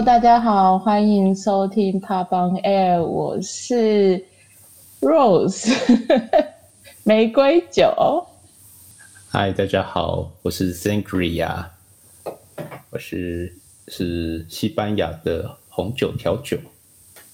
[0.00, 4.24] Hello，大家好，欢迎收听 Pop on Air，我是
[5.02, 5.70] Rose
[7.04, 8.26] 玫瑰酒。
[9.30, 11.66] Hi，大家好，我是 Sangria，
[12.88, 13.54] 我是
[13.88, 16.56] 是西班牙的红酒调酒。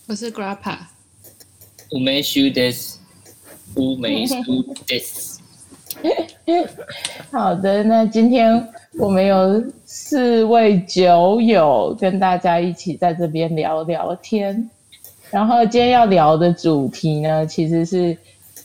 [0.08, 0.76] 我是 Grappa，
[1.92, 2.98] 乌梅修德斯，
[3.76, 4.34] 乌梅修
[4.88, 5.35] 德斯。
[7.30, 8.68] 好的，那今天
[8.98, 14.68] 我们有四位酒友跟大家一起在这边聊聊天。
[15.30, 18.16] 然后今天要聊的主题呢，其实是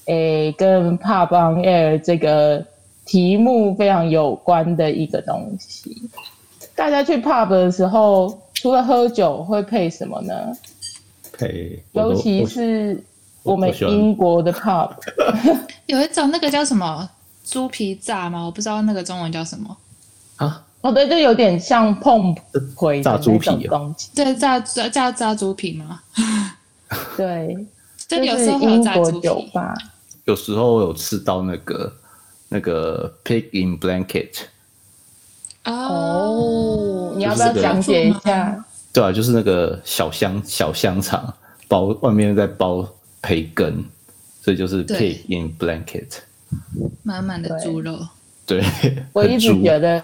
[0.05, 2.63] 诶跟 Pub on Air 这个
[3.05, 5.95] 题目非常有关的一个东西。
[6.75, 10.33] 大家去 pub 的时候，除了喝酒，会配什么呢？
[11.33, 13.03] 配，尤其是
[13.43, 14.91] 我们英国的 pub，
[15.87, 17.09] 有一种那个叫什么？
[17.51, 18.45] 猪皮炸吗？
[18.45, 19.77] 我不知道那个中文叫什么
[20.37, 20.63] 啊？
[20.79, 22.33] 哦，对，就有点像碰
[22.73, 24.09] 回炸猪皮东西。
[24.15, 26.01] 对，炸炸炸炸猪皮吗？
[27.17, 27.67] 对，
[28.07, 29.75] 这有时候英国酒吧，
[30.23, 31.93] 有时候有吃到那个
[32.47, 34.29] 那个 pig in blanket。
[35.65, 38.65] 哦，你要不要讲解一下？
[38.93, 41.31] 对啊，就是那个小香小香肠，
[41.67, 42.87] 包外面再包
[43.21, 43.83] 培根，
[44.41, 46.07] 所以就是 pig in blanket。
[47.03, 47.99] 满满的猪肉，
[48.45, 48.63] 对，
[49.13, 50.03] 我一直觉得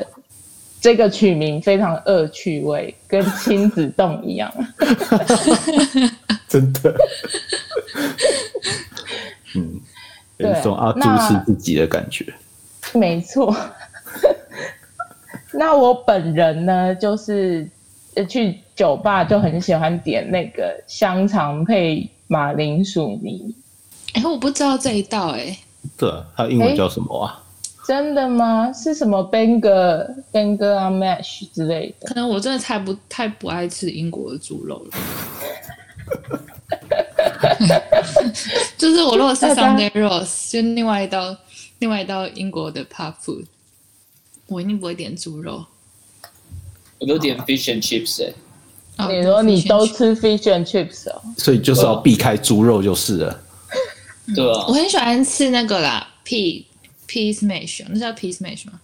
[0.80, 4.52] 这个取名非常恶趣味，跟亲子洞一样，
[6.48, 6.96] 真的，
[9.56, 9.80] 嗯，
[10.38, 12.26] 有一种阿猪是自己的感觉，
[12.94, 13.56] 没错。
[15.54, 17.68] 那我本人呢，就是
[18.30, 23.56] 去酒吧就很喜欢点那个香肠配马铃薯泥。
[24.14, 25.58] 哎，我不知道这一道哎、欸。
[25.98, 27.44] 对，它英文叫什么啊？
[27.88, 28.72] 真的吗？
[28.74, 32.08] 是什么 Bangor Bangor and Mash 之类的？
[32.08, 34.92] 可能我真的太不太不爱吃英国的猪肉了。
[38.78, 41.36] 就是我如果是 Sunday Roast，就另外一道
[41.80, 43.46] 另外一道英国的 pub food，
[44.48, 45.66] 我一定不会点猪肉。
[47.00, 48.36] 我都点 fish and chips 哎、欸。
[48.98, 51.22] 哦、你说你都吃 fish and chips 哦？
[51.38, 53.40] 所以就是要避开猪肉就是了。
[54.36, 56.64] 对啊，我很喜欢吃那个啦，pea
[57.08, 58.80] peas mash，那叫 peas mash 吗？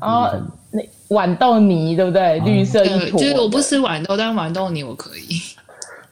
[0.00, 2.40] 哦，那豌豆泥对不对？
[2.40, 3.20] 嗯、绿色一坨。
[3.20, 5.40] 就是我不吃豌豆，但豌豆泥我可以。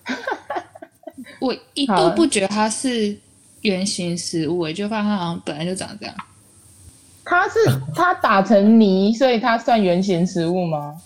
[1.41, 3.19] 我一度不觉得它是
[3.62, 6.14] 圆形食物，我，就发现它好像本来就长这样。
[7.24, 7.54] 它是
[7.94, 11.03] 它打成泥，所以它算圆形食物吗？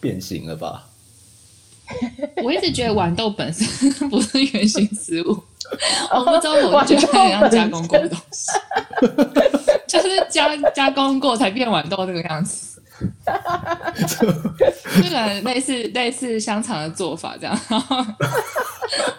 [0.00, 0.89] 变形了吧？
[2.42, 3.66] 我一直觉得豌豆本身
[4.08, 5.28] 不是原型食物，
[6.14, 8.50] 我不知道，我觉得它很像加工过的东西，
[9.86, 12.80] 就是加加工过才变豌豆这个样子，
[15.02, 17.58] 这个类似类似香肠的做法这样，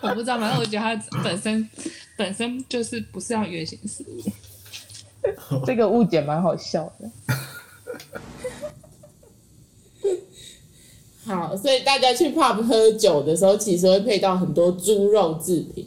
[0.02, 1.70] 我不知道，反正我觉得它本身
[2.16, 4.22] 本身就是不是像圆形食物，
[5.66, 7.10] 这个误解蛮好笑的。
[11.32, 15.86] 好，所以大家去 pub 喝酒的时候，其实会配到很多猪肉制品。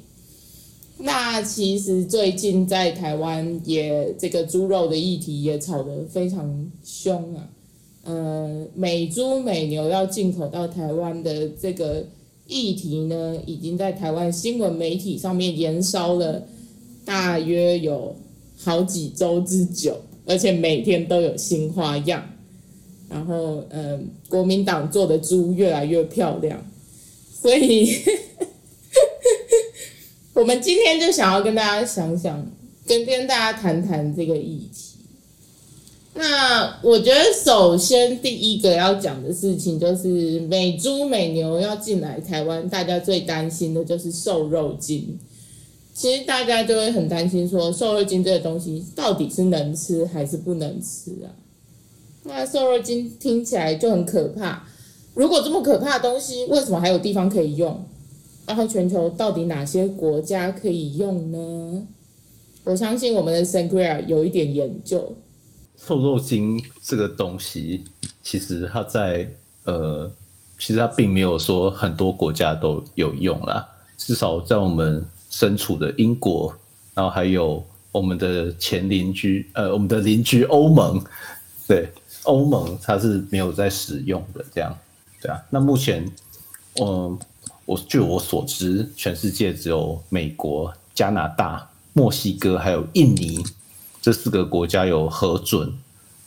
[0.97, 7.47] 那其实最近在台湾也这个猪肉的议题也吵得非常凶啊。
[8.05, 12.07] 呃，美猪美牛要进口到台湾的这个
[12.47, 16.43] 议题呢，已经在台湾新闻媒体上面延烧了
[17.05, 18.17] 大约有
[18.57, 22.23] 好几周之久，而且每天都有新花样。
[23.09, 26.65] 然后，嗯，国民党做的猪越来越漂亮，
[27.41, 27.89] 所以
[30.35, 32.47] 我们今天就想要跟大家想想，
[32.87, 34.95] 跟跟大家谈谈这个议题。
[36.17, 45.19] 那我觉得，首先第一个要讲的事情就是美猪美牛要进来台湾，大家最担心的就是瘦肉精。
[45.93, 51.31] 其实大家就会很担心说，瘦肉精这个东西到底是能吃还是不能吃啊？
[52.25, 54.67] 那瘦肉精听起来就很可怕。
[55.15, 57.87] 如果这么可怕的东西，为什么还有地方可以用？
[58.47, 61.87] 然后全球到底哪些国家可以用呢？
[62.65, 65.17] 我相信我们的 Sangria 有一点研究。
[65.77, 67.85] 瘦肉精这个东西，
[68.23, 69.31] 其实它在
[69.65, 70.11] 呃，
[70.59, 73.67] 其实它并没有说很多国家都有用啦。
[73.97, 76.55] 至少在我们身处的英国，
[76.95, 81.01] 然后还有我们的前邻居，呃，我们的邻居欧盟，
[81.69, 81.89] 对。
[82.25, 84.77] 欧盟它是没有在使用的，这样，
[85.21, 85.41] 对啊。
[85.51, 86.11] 那目前，
[86.81, 87.19] 嗯，
[87.65, 93.45] 我据我所知，全世界只有美国、加拿大、墨西哥还有印尼
[94.03, 95.73] 这四个国家有核准，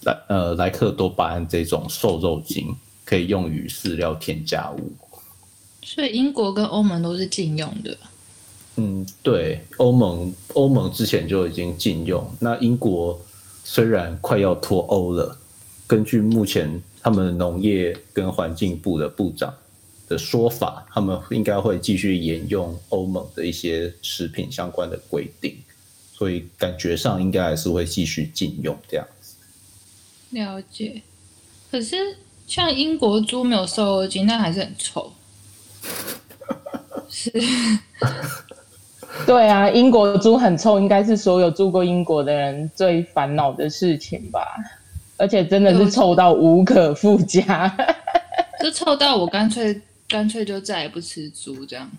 [0.03, 4.91] 莱呃莱克多巴胺这种瘦肉精，可以用于饲料添加物。
[5.83, 7.97] 所以英国跟欧盟都是禁用的。
[8.75, 12.23] 嗯，对，欧盟欧盟之前就已经禁用。
[12.39, 13.19] 那英国
[13.63, 15.37] 虽然快要脱欧了，
[15.87, 19.53] 根据目前他们农业跟环境部的部长
[20.09, 25.55] 的说法，他们应该会继续沿用欧盟的一些食品相关的规定，
[26.13, 29.35] 所以感觉上应该还是会继续禁用这样子。
[30.31, 31.01] 了解。
[31.71, 35.13] 可是像英国猪没有瘦肉精，但还是很臭。
[37.09, 37.31] 是。
[39.25, 44.41] 对啊，英国猪很臭，应该是所有住过英国的人最烦恼的事情吧？
[45.17, 47.75] 而且真的是臭到无可复加，
[48.61, 51.89] 就臭到我干脆干脆就再也不吃猪这样。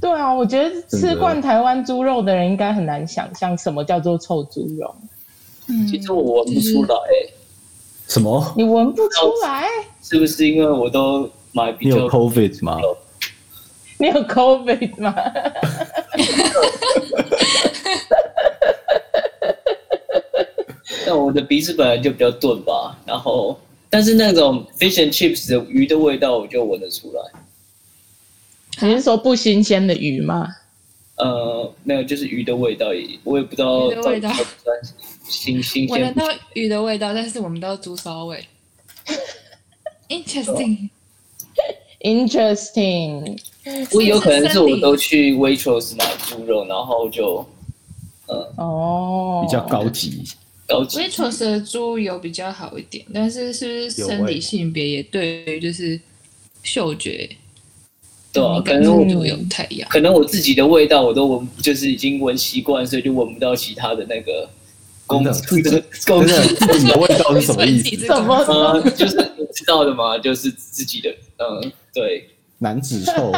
[0.00, 4.94] 对啊，我觉得吃惯台湾猪肉的人应该很难想象什么叫做臭猪肉。
[5.68, 6.96] 嗯，其实我闻不出来。
[8.08, 8.52] 什么？
[8.56, 9.64] 你闻不出来？
[10.02, 11.96] 是不是因为我都买比较？
[11.96, 12.78] 你有 COVID 吗？
[13.98, 15.14] 你有 COVID 吗？
[21.12, 23.60] 但我的鼻子本来就比较钝吧，然后
[23.90, 27.22] 但是那种 fish and chips 的鱼的味道我就闻得出来。
[28.80, 30.48] 你是说不新鲜的鱼吗？
[31.16, 33.90] 呃，没有，就是鱼的味道也，我也不知道。
[33.90, 34.32] 鱼的味道。
[35.28, 36.00] 新新鲜。
[36.00, 38.42] 闻得到鱼的味道，但是闻不到猪骚味。
[40.08, 40.88] Interesting。
[42.00, 43.38] Interesting。
[43.92, 47.46] 我有可能是我都去 Waitrose 买猪肉，然后就，
[48.28, 50.24] 呃，哦，比较高级，
[50.72, 50.98] 高级。
[50.98, 56.00] Waitrose 的猪油比较好一点，但是是不是生理性别也对于就是
[56.62, 57.28] 嗅觉，
[58.32, 64.48] 对啊，可能我有太阳，可能我自己的味道我都闻，就是已经闻习惯，所以就闻不到其他的那个
[65.06, 68.06] 公司的公司的味道是什么意思？
[68.06, 68.36] 什么？
[68.48, 72.28] 呃，就是你知道的嘛，就是自己的，嗯，对。
[72.58, 73.32] 男子臭，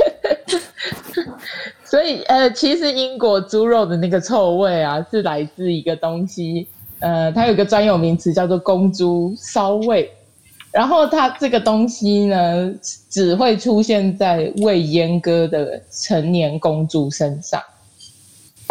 [1.90, 6.68] 所以呃，其实英国猪肉的那个臭味啊，是来自一个东西，
[7.00, 10.08] 呃，它有个专有名词叫做公猪骚味，
[10.70, 12.72] 然后它这个东西呢，
[13.10, 17.60] 只会出现在未阉割的成年公猪身上，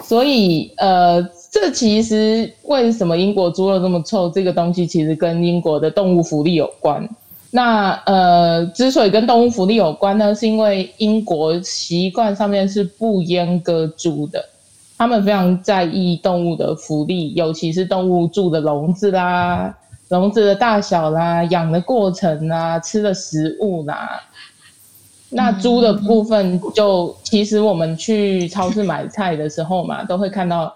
[0.06, 1.22] 所以呃，
[1.52, 4.30] 这其实为什么英国猪肉这么臭？
[4.30, 7.06] 这个东西其实跟英国的动物福利有关。
[7.52, 14.48] 那呃，之所以跟动物福利有关呢，是因为英国习惯上面是不阉割猪的，
[14.96, 19.76] 他们非常在意动物的福利，尤其是动物住的笼子啦、
[20.10, 24.22] 笼子的大小啦、养的过程啦、吃的食物啦。
[25.30, 30.72] 那猪的部分就其实我们去超市买菜的时候嘛，都会看到，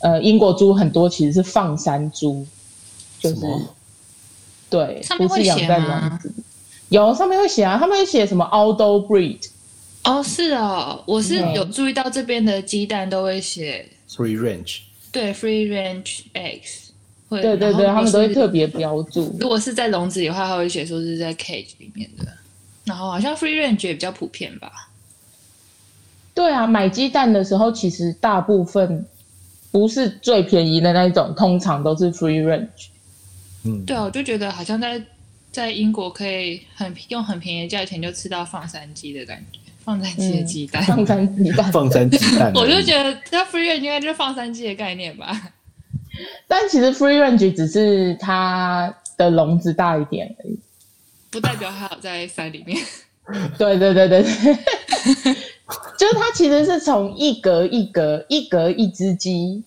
[0.00, 2.44] 呃，英国猪很多其实是放山猪，
[3.20, 3.36] 就是。
[4.68, 6.18] 对，上面会写吗？
[6.88, 9.38] 有上面会写啊，他们会写什么 outdoor breed。
[10.04, 14.78] 哦，是哦，我是有注意到这边的鸡蛋都会写 free range。
[15.10, 16.84] 对，free range eggs。
[17.28, 19.36] 对对对，他们都会特别标注。
[19.40, 22.24] 如果是在笼子里的话，他会写说是在 cage 里面的。
[22.84, 24.70] 然后好像 free range 也比较普遍吧？
[26.34, 29.04] 对啊，买鸡蛋的时候，其实大部分
[29.72, 32.90] 不是最便宜的那一种，通常都是 free range。
[33.66, 35.02] 嗯，对啊，我就觉得好像在
[35.50, 45.52] 在英国可以很用很便宜的价钱就吃到放山鸡的感觉，放山鸡的鸡蛋，嗯、放山鸡蛋，放山鸡蛋，我就觉得它 free range 应该就是放山鸡的概念吧。
[46.48, 50.58] 但其实 free range 只是它的笼子大一点而已，
[51.30, 52.78] 不代表它有在山里面。
[53.58, 54.54] 对对对对对，
[55.98, 59.64] 就是它其实是从一格一格一格一只鸡。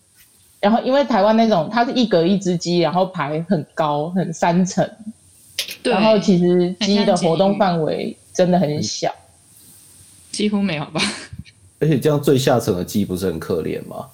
[0.60, 4.88] 然后，因为台湾那种，它是一格一只鸡，然后排很高，很三层。
[5.82, 5.94] 对。
[5.94, 9.10] 然后其实鸡的活动范围真的很小，
[10.32, 11.02] 几乎没有吧。
[11.80, 14.06] 而且这样最下层的鸡不是很可怜吗？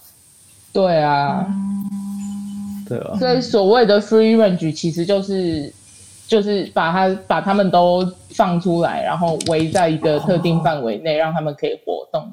[0.72, 1.48] 对啊。
[1.50, 3.18] 嗯、对啊。
[3.18, 5.74] 所以所谓的 free range 其实就是
[6.28, 12.32] 就是把它把它们都放出来，然后围在一个特定范围内，让他们可以活动。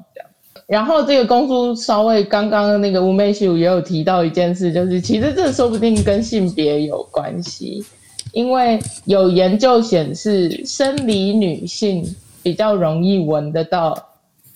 [0.73, 7.85] 然后这个公猪稍微，刚刚那个乌梅秀也有提到一件事，就是其实这说不定跟性别有关系，
[8.31, 12.03] 因为有研究显示，生理女性
[12.41, 13.95] 比较容易闻得到，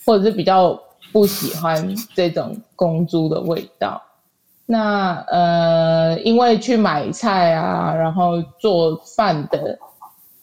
[0.08, 0.82] 或者是比较
[1.12, 4.02] 不喜欢这种公猪的味道。
[4.66, 9.78] 那呃，因为去买菜啊，然后做饭的，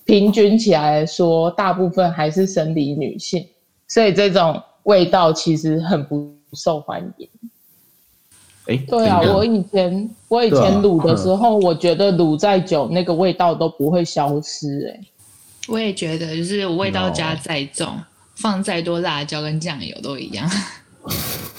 [0.04, 3.44] 平均起来说，大部分还是生理女性，
[3.88, 4.62] 所以这种。
[4.84, 7.28] 味道其实很不受欢迎。
[8.66, 14.90] 哎，对啊，我以前我以前卤的时候，啊嗯、我觉得卤再久，那个味道都不会消失、欸。
[14.90, 15.00] 哎，
[15.68, 17.94] 我也觉得，就是味道加再重.
[18.36, 20.50] 放再多辣椒跟酱油都一样。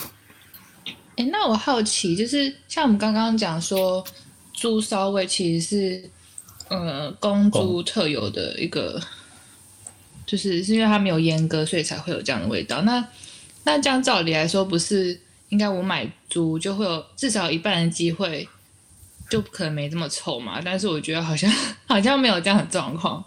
[1.15, 4.03] 哎，那我好奇，就是像我们刚刚讲说，
[4.51, 6.09] 猪骚味其实是
[6.67, 8.99] 呃公猪特有的一个，
[10.25, 12.81] 就是是因为它没有阉割，所以才会有这样的味道。
[12.81, 13.05] 那
[13.63, 18.47] 那这样照理来说，不是应该我买猪就会有至少一半的机会，
[19.29, 20.61] 就可能没这么臭嘛？
[20.63, 21.51] 但是我觉得好像
[21.85, 23.23] 好像没有这样的状况。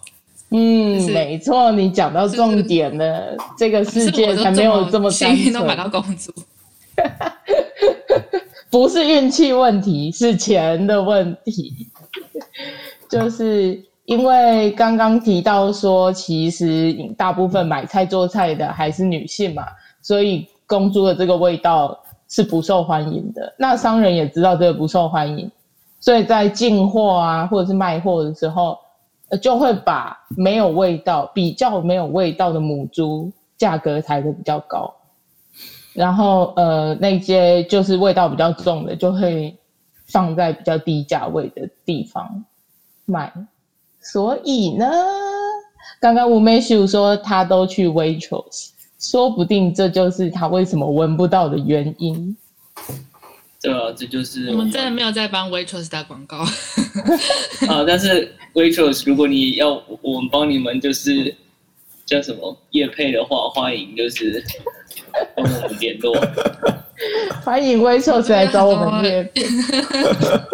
[0.50, 6.33] 嗯，就是、没错，你讲到重点了，这个世界才没有这么幸运都买到公猪。
[8.71, 11.87] 不是运气问题，是钱的问题。
[13.11, 19.67] 就是因为刚刚提到说，其实大部分买菜做菜的还是女性嘛，
[20.00, 21.95] 所以公猪的这个味道
[22.27, 23.55] 是不受欢迎的。
[23.59, 25.50] 那商人也知道这个不受欢迎，
[26.00, 28.79] 所以在进货啊或者是卖货的时候，
[29.43, 34.91] 就会把没有味道、比较没有味道的母猪价格抬得比较高。
[35.93, 39.55] 然后，呃，那些就是味道比较重的，就会
[40.07, 42.43] 放在比较低价位的地方
[43.05, 43.31] 卖。
[44.12, 44.91] 所以呢，
[46.00, 52.37] 刚刚吴美秀说他都去 Waitrose，说不定这就是他为什么闻不到的原因。
[53.61, 56.38] 对啊，这就是我们，真的没有在帮 Waitrose 打广告
[57.69, 57.85] 啊。
[57.87, 61.35] 但是 Waitrose，如果你要我们帮你们，就是
[62.07, 64.43] 叫什么叶配的话，欢迎就是。
[65.35, 66.15] 跟我们联络。
[67.45, 69.43] 欢迎 Waitrose 来找我们叶配。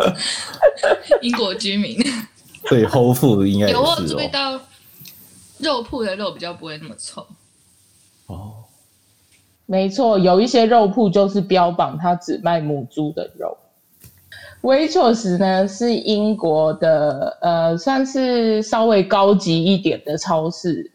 [1.23, 1.99] 英国居民，
[2.69, 3.83] 对，后腹应该有
[4.17, 4.61] 味道，
[5.59, 7.27] 肉铺的肉比较不会那么臭。
[8.27, 8.55] 哦，
[9.67, 13.57] 没错，有一些肉铺就是标榜它只卖母猪的肉。
[14.63, 20.91] Waitrose 呢是英国的，呃，算是稍微高级一点的超市。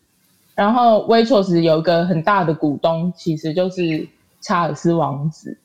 [0.55, 4.07] 然后，Waitrose 有一个很大的股东，其实就是
[4.41, 5.55] 查尔斯王子。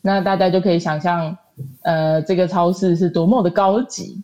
[0.00, 1.38] 那大家就可以想象，
[1.82, 4.20] 呃，这个超市是多么的高级，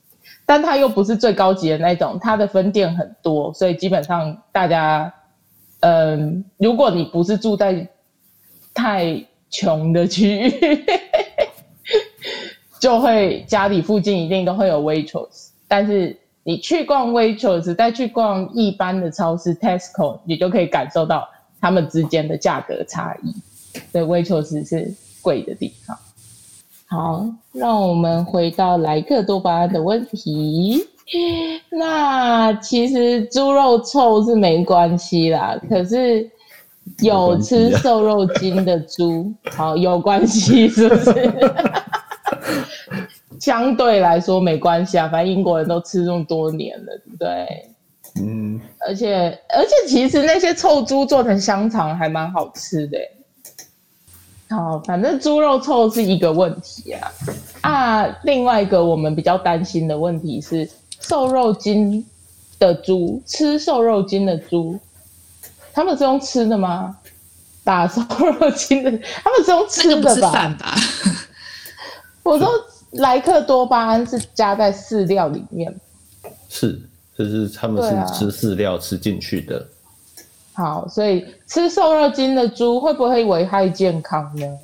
[0.49, 5.13] 但它又不是最高级的那种，它的分店很多，所以基本上大家，
[5.81, 7.87] 嗯、如果你不是住在
[8.73, 10.85] 太穷的区域，
[12.81, 16.19] 就会家里附近一定都会有 Waitrose，但是。
[16.45, 21.29] 你去逛 Waitrose，再去逛一般的超市 Tesco，你就可以感受到
[21.61, 23.35] 他们之间的价格差异。
[23.93, 25.95] 所以 Waitrose 是贵的地方。
[26.91, 30.83] 好，让我们回到莱克多巴胺的问题。
[31.71, 36.29] 那其实猪肉臭是没关系啦，可是
[37.01, 41.33] 有吃瘦肉精的猪，好，有关系是不是？
[43.39, 47.71] 相对来说没关系啊，反正英国人都吃这么多年了，对不对？
[48.21, 48.61] 嗯。
[48.87, 52.99] 而且而且，其实那些臭猪做成香肠还蛮好吃的。
[54.51, 57.13] 好，反正猪肉臭是一个问题啊。
[57.61, 60.69] 啊，另外一个我们比较担心的问题是，
[61.01, 62.05] 瘦肉精
[62.59, 64.79] 的猪吃瘦肉精的猪，
[65.73, 66.97] 他们是用吃的吗？
[67.65, 68.01] 打瘦
[68.41, 68.91] 肉精的，
[69.23, 70.15] 他们是用吃的吧？
[70.15, 70.75] 吃饭吧？
[72.23, 72.49] 我说。
[72.93, 75.79] 莱克多巴胺是加在饲料里面，
[76.49, 76.81] 是，
[77.15, 79.63] 就是他们是吃饲料吃进去的。
[80.59, 84.59] 好，所以吃瘦肉精的猪会不会危害健康呢？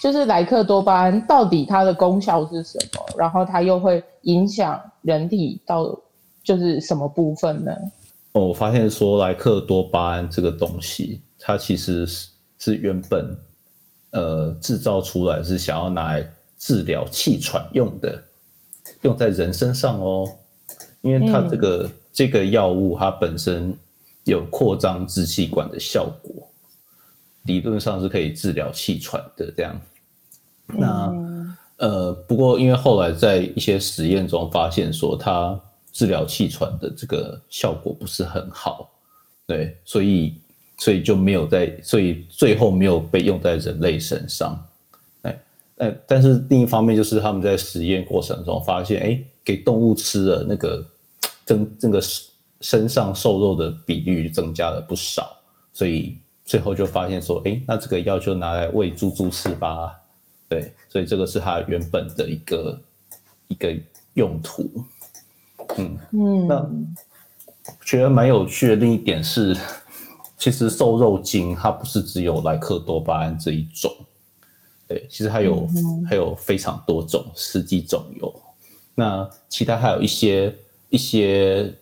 [0.00, 3.16] 就是莱克多巴胺到底它的功效是什么？
[3.16, 5.96] 然后它又会影响人体到
[6.42, 7.72] 就是什么部分呢？
[8.32, 13.38] 哦，我发现说莱克多巴胺这个东西，它其实是是原本
[14.10, 16.28] 呃制造出来是想要拿来。
[16.64, 18.22] 治疗气喘用的，
[19.00, 20.28] 用在人身上哦，
[21.00, 23.76] 因为它这个、嗯、这个药物它本身
[24.24, 26.48] 有扩张支气管的效果，
[27.44, 29.80] 理论上是可以治疗气喘的这样。
[30.66, 35.58] 那、嗯、呃，不过因为后来在一些实验中发现说它
[35.92, 38.90] 治疗气喘的这个效果不是很好，
[39.46, 40.34] 对，所以
[40.78, 44.58] 所以就没有在，所以最后没有被用在人类身上。
[45.78, 50.86] 哎但是另一方面，就是他们在实验过程中发现，哎，给动物吃了那个
[51.44, 52.00] 增这个
[52.62, 55.36] 身上瘦肉的比率增加了不少，
[55.74, 59.98] 所以最后就发现说，哎，那这个药就拿来喂猪猪吃吧。
[60.48, 62.80] 对，所以这个是它原本的一个
[63.48, 63.74] 一个
[64.14, 64.70] 用途。
[65.78, 66.70] 嗯嗯，那
[67.84, 69.56] 觉得蛮有趣的另一点是，
[70.36, 73.90] 其实瘦肉精它不是只有莱克多巴胺这一种。
[74.86, 78.42] 对，其实还有、嗯、还有非常多种，十几种有。
[78.94, 80.54] 那其他还有一些
[80.90, 81.72] 一些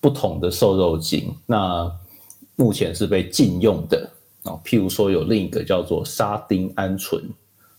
[0.00, 1.90] 不同的瘦肉精，那
[2.56, 4.10] 目前是被禁用的
[4.44, 4.52] 啊。
[4.64, 7.22] 譬如说有另一个叫做沙丁胺醇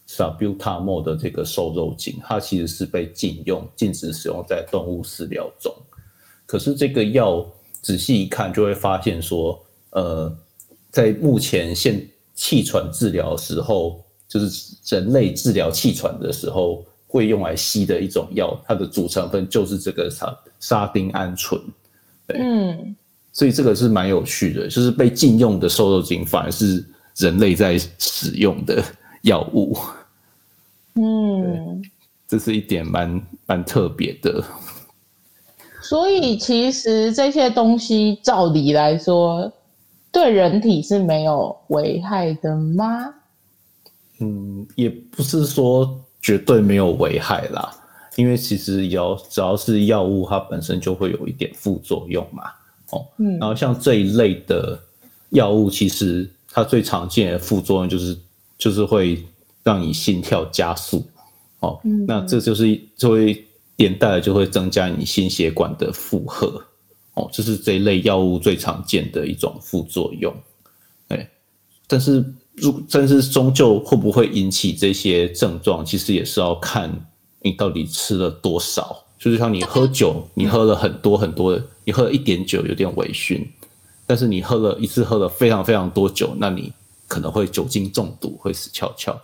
[0.07, 5.73] （salbutamol） 的这个瘦肉精，它其实是被禁用，禁止使用在动物饲料中。
[6.45, 7.45] 可是这个药
[7.81, 9.59] 仔细一看，就会发现说，
[9.91, 10.35] 呃，
[10.91, 16.83] 在目前现气喘治疗时候，就是人类治疗气喘的时候。
[17.11, 21.59] 会用来吸的一种药，它的主成分就是这个沙沙丁胺醇。
[22.37, 22.95] 嗯，
[23.31, 26.85] 所以这个是蛮有趣的，就是被禁用的瘦肉精反而是
[27.17, 28.83] 人类在使用的
[29.21, 29.77] 药物。
[30.95, 31.81] 嗯，
[32.27, 34.43] 这是一点蛮蛮特别的。
[35.81, 39.51] 所以其实这些东西照理来说，
[40.11, 43.13] 对人体是没有危害的吗？
[44.19, 45.99] 嗯，也不是说。
[46.21, 47.73] 绝对没有危害啦，
[48.19, 52.43] 因为其实药只要是药物，它本身就会有一点副作用嘛。
[52.91, 54.77] 哦，嗯，然后像这一类的
[55.29, 58.17] 药物，其实它最常见的副作用就是
[58.57, 59.23] 就是会
[59.63, 61.07] 让你心跳加速。
[61.61, 63.45] 哦，嗯，那这就是就会
[63.77, 66.61] 连带的就会增加你心血管的负荷。
[67.13, 70.35] 哦，这是这一类药物最常见的一种副作用。
[71.07, 71.29] 哎，
[71.87, 72.23] 但是。
[72.91, 76.91] 但是终究会不会引起这些症状，其实也是要看
[77.41, 79.05] 你到底吃了多少。
[79.17, 83.45] 就是像你喝酒，你喝了很多很多，你喝了一点酒有点微醺，
[84.07, 86.71] 但是你喝了一次喝了非常非常多酒，那你
[87.07, 89.19] 可能会酒精中毒，会死翘翘。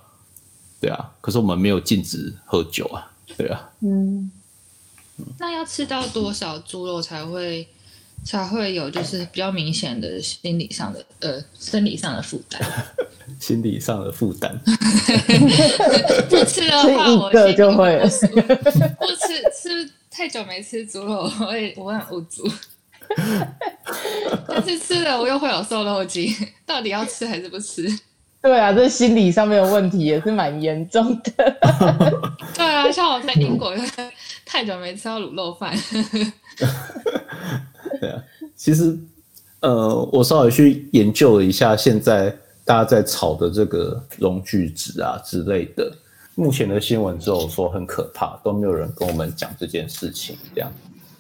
[0.82, 3.70] 对啊，可是我们没有禁止喝酒啊，对啊。
[3.80, 4.30] 嗯，
[5.40, 7.68] 那要吃到多少猪肉才会？
[8.24, 12.60] 才会有就是比较明显的心理上的呃生理上的负担，
[13.40, 14.60] 心理上的负担。
[16.30, 18.28] 不吃的话，我一个就会不吃
[19.54, 22.50] 吃太久没吃猪肉，我会我很无助。
[24.48, 26.34] 但是吃了我又会有瘦肉精，
[26.66, 27.88] 到底要吃还是不吃？
[28.42, 31.32] 对啊，这心理上面的问题也是蛮严重的。
[32.54, 33.74] 对啊，像我在英国，
[34.46, 35.76] 太久没吃到卤肉饭。
[38.00, 38.22] 对啊，
[38.56, 38.98] 其实，
[39.62, 42.36] 呃，我稍微去研究了一下，现在
[42.66, 45.96] 大家在炒的这个溶聚酯啊之类的，
[46.34, 50.36] 目前的新闻只有说很可怕，都没有人跟我们讲这件事情。
[50.56, 50.72] 这样，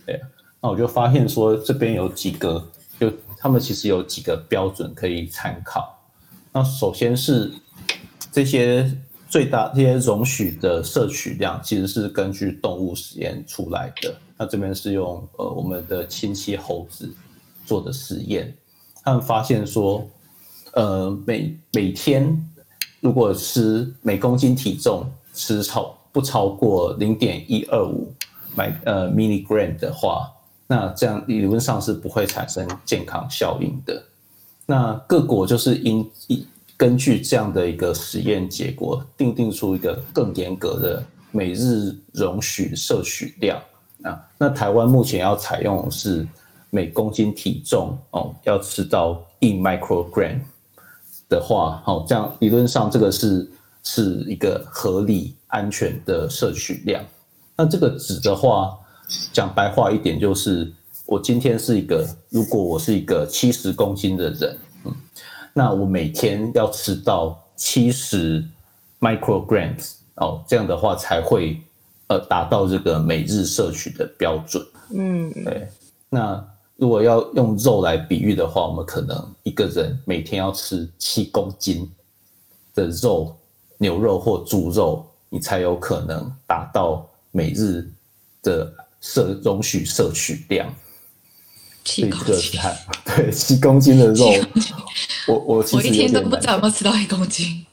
[0.08, 0.19] 对，
[0.60, 2.67] 那我就发现说，这边有几个，
[2.99, 5.95] 就他们其实有几个标准可以参考。
[6.51, 7.51] 那首先是
[8.31, 8.91] 这些
[9.29, 14.15] 最大这些容许的摄取量，其实是根据动物实验出来的。
[14.36, 17.13] 那这边是用呃我们的亲戚猴子
[17.67, 18.51] 做的实验，
[19.03, 20.05] 他们发现说，
[20.75, 22.41] 呃每每天
[23.01, 28.13] 如果吃每公斤体重吃超不超过零点一二五
[28.55, 30.31] 买呃 milligram 的话，
[30.65, 34.01] 那这样理论上是不会产生健康效应的。
[34.65, 43.61] 那各国就是因一根据这样的一个实验结果，定定出一个更严格的每日容许摄取量。
[44.03, 46.27] 啊，那台湾目前要采用是
[46.69, 50.39] 每公斤体重哦，要吃到一 microgram
[51.29, 53.49] 的话，好，这样理论上这个是
[53.83, 57.03] 是一个合理安全的摄取量。
[57.55, 58.77] 那这个值的话，
[59.31, 60.71] 讲白话一点就是，
[61.05, 64.93] 我今天是一个，如果我是一个七十公斤的人，嗯，
[65.53, 68.43] 那我每天要吃到七十
[68.99, 71.61] micrograms 哦，这样的话才会。
[72.07, 74.63] 呃，达到这个每日摄取的标准。
[74.93, 75.67] 嗯，对。
[76.07, 81.89] 那如果要用肉来比喻的话，我们可能一个人每天要吃七公斤
[82.73, 83.35] 的肉，
[83.77, 87.89] 牛肉或猪肉，你才有可能达到每日
[88.41, 90.67] 的摄容许摄取量。
[91.85, 92.59] 七公斤，
[93.05, 94.25] 对，七公斤的肉，
[95.27, 97.65] 我我我一天都不知道有没有吃到一公斤。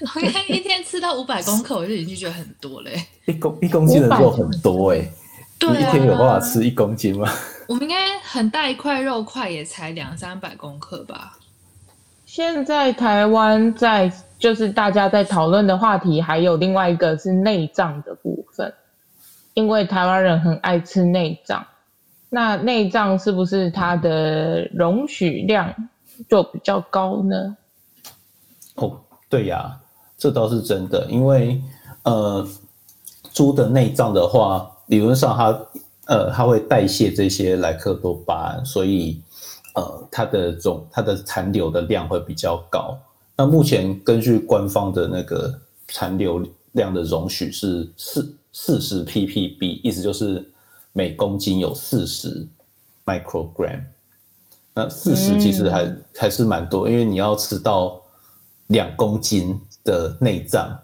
[0.14, 0.20] 我
[0.52, 3.02] 一天吃到五百公克，我就已经觉得很多嘞。
[3.26, 5.10] 一公一公斤的肉很多哎，
[5.58, 7.32] 对，你一天有办法吃一公斤吗？
[7.68, 11.36] 我们应该很大一块肉块也才两三百公克吧。
[12.24, 18.72] 现在台湾在就是大家在讨论的话题，还有另外一个是内脏的部分，
[19.52, 21.62] 因为台湾人很爱吃内脏。
[22.30, 25.74] 那内脏是不是它的容许量
[26.26, 27.54] 就比较高呢？
[28.76, 29.78] 哦，对呀。
[30.16, 31.62] 这倒是真的，因为
[32.02, 32.44] 呃，
[33.30, 35.56] 猪的内脏的话，理论上它
[36.08, 39.22] 呃它会代谢这些莱克多巴胺，所以
[39.74, 42.98] 呃它的总它的残留的量会比较高。
[43.36, 45.56] 那目前根据官方的那个
[45.88, 50.44] 残留量的容许是四四十 ppb，意思就是
[50.92, 52.46] 每公斤有四十
[53.04, 53.80] microgram。
[54.74, 58.00] 那四十其实还、嗯、还是蛮多，因为你要吃到
[58.68, 60.78] 两公斤的内脏，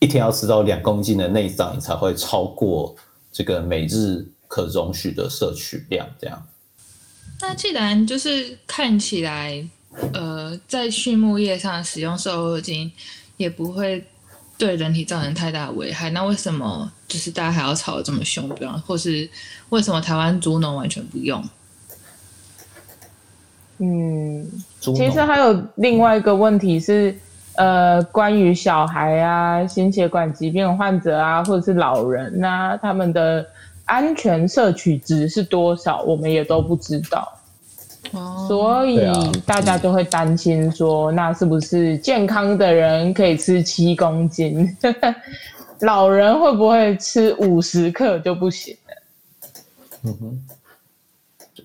[0.00, 2.94] 一天要吃到两公斤的内脏，你才会超过
[3.30, 6.06] 这个每日可容许的摄取量。
[6.20, 6.46] 这样。
[7.40, 9.66] 那既然就是看起来，
[10.12, 12.92] 呃，在畜牧业上使用瘦肉精
[13.38, 14.04] 也不会
[14.58, 18.46] 对人体造成太大危害，那为什么就是大家还要吵得这么凶？
[18.50, 19.26] 比方，或是
[19.70, 21.42] 为什么台湾猪农完全不用？
[23.78, 24.46] 嗯，
[24.78, 27.18] 其实还有另外一个问题是，
[27.56, 33.44] 呃，关于小孩啊、心血管疾病患者啊，或者是老人啊，他们的
[33.84, 37.38] 安全摄取值是多少，我们也都不知道。
[38.12, 38.98] 哦，所以
[39.46, 44.68] 大家就会担心说，那是不是健康的人可以吃七公斤，
[45.80, 48.94] 老人会不会吃五十克就不行了？
[50.04, 50.46] 嗯哼，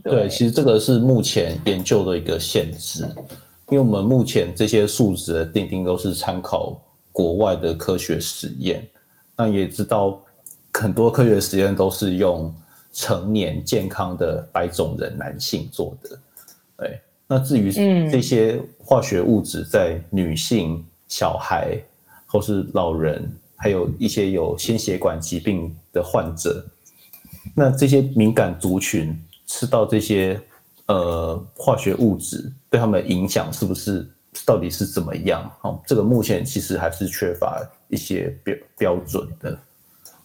[0.04, 3.04] 对，其实这个是目前研究的一个限制，
[3.70, 6.80] 因为我们目前这些数值的定定都是参考
[7.12, 8.88] 国外的科学实验，
[9.36, 10.22] 那也知道
[10.80, 12.54] 很多科学实验都是用
[12.94, 16.20] 成年健康的白种人男性做的。
[16.78, 17.72] 对，那至于
[18.10, 21.78] 这些化学物质在女性、小孩
[22.26, 26.66] 或是老人，还有一些有心血管疾病的患者，
[27.56, 30.40] 那这些敏感族群吃到这些
[30.88, 34.08] 呃化学物质，对他们的影响是不是
[34.46, 35.52] 到底是怎么样？
[35.62, 39.58] 哦，这个目前其实还是缺乏一些标标准的，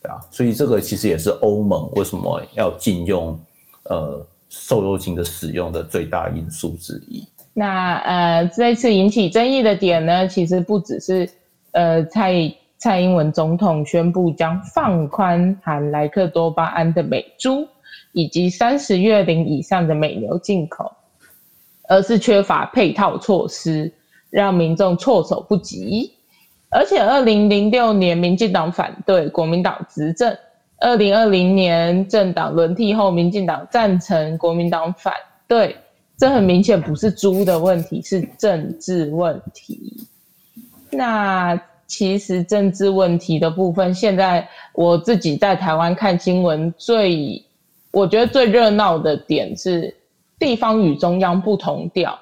[0.02, 3.38] 对啊，所以这个其实也是欧盟为什么要禁用
[3.84, 4.26] 呃。
[4.54, 7.26] 瘦肉精的使用的最大因素之一。
[7.54, 11.26] 那呃，这次引起争议的点呢，其实不只是
[11.70, 17.66] 呃蔡蔡英文总统宣布将放宽含莱克多巴胺的美猪
[18.12, 20.92] 以及三十月龄以上的美牛进口，
[21.88, 23.90] 而是缺乏配套措施，
[24.28, 26.12] 让民众措手不及。
[26.72, 30.36] 而且二零零六年民进党反对，国民党执政。
[30.78, 35.14] 二零二零年政党轮替后，民进党赞成，国民党反
[35.46, 35.76] 对，
[36.18, 39.96] 这很明显不是猪的问题，是政治问题。
[40.90, 41.56] 那
[41.86, 47.40] 其实政治问题的部分，现在我自己在台湾看新闻，最
[47.92, 49.94] 我觉得最热闹的点是
[50.38, 52.18] 地方与中央不同调，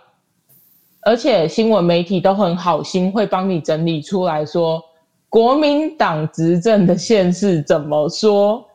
[1.02, 4.82] 而且新闻媒体都很好心，会帮你整理出来说。
[5.28, 8.66] 国民党执政的县市怎么说？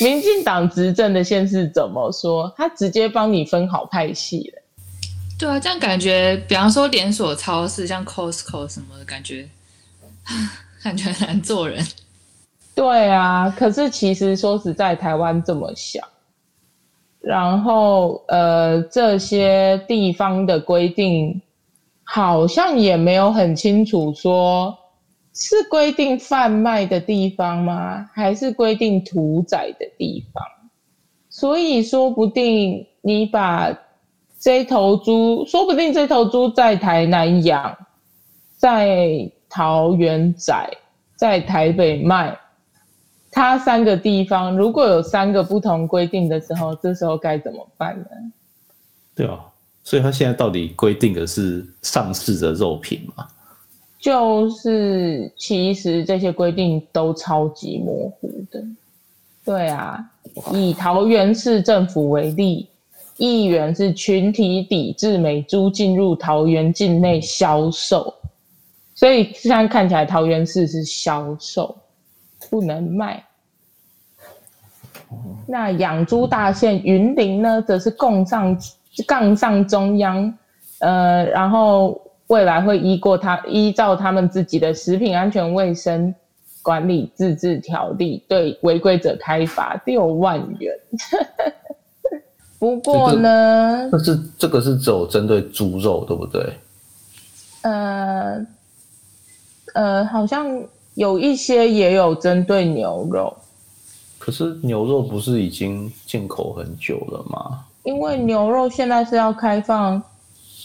[0.00, 2.52] 民进党执政的县市怎么说？
[2.56, 4.62] 他直接帮你分好派系了。
[5.38, 9.48] 对啊，这样感觉，比方说连锁超市，像 Costco 什么的，感觉
[10.82, 11.86] 感觉很难做人。
[12.74, 16.00] 对啊，可是其实说实在，台湾这么小，
[17.20, 21.40] 然后呃，这些地方的规定
[22.12, 24.76] 好像也没有很清楚说。
[25.32, 28.04] 是规定贩卖的地方吗？
[28.12, 30.44] 还是规定屠宰的地方？
[31.30, 33.72] 所以说不定你把
[34.40, 37.74] 这头猪，说不定这头猪在台南养，
[38.56, 40.68] 在桃园宰，
[41.14, 42.36] 在台北卖，
[43.30, 48.06] 它三个地方如果有三个不同规定的时候，这时候该怎么办呢？
[49.14, 49.46] 对啊，
[49.82, 53.26] 所以它现在到底规定的是上市的肉品吗？
[53.98, 58.64] 就是，其实这些规定都超级模糊的。
[59.44, 60.02] 对啊，
[60.52, 62.66] 以桃园市政府为例，
[63.16, 68.14] 议员是群体抵制美猪进入桃园境内销售，
[68.94, 71.76] 所以现在看起来桃园市是销售，
[72.48, 73.22] 不能卖。
[75.46, 78.56] 那养猪大县云林呢，则是供上
[79.06, 80.32] 杠上中央，
[80.78, 82.00] 呃，然后。
[82.30, 86.14] 未来会依过他依照他们自己的食品安全卫生
[86.62, 90.72] 管理自治条例，对违规者开罚六万元。
[92.60, 96.52] 不过呢，但是这个是只有针对猪肉，对不对？
[97.62, 98.46] 呃
[99.74, 100.46] 呃，好像
[100.94, 103.36] 有一些也有针对牛肉。
[104.20, 107.64] 可是牛肉不是已经进口很久了吗？
[107.82, 110.02] 因为牛肉现在是要开放。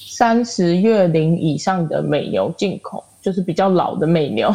[0.07, 4.49] 三十月龄以上的美牛进口，就是比较老的美牛。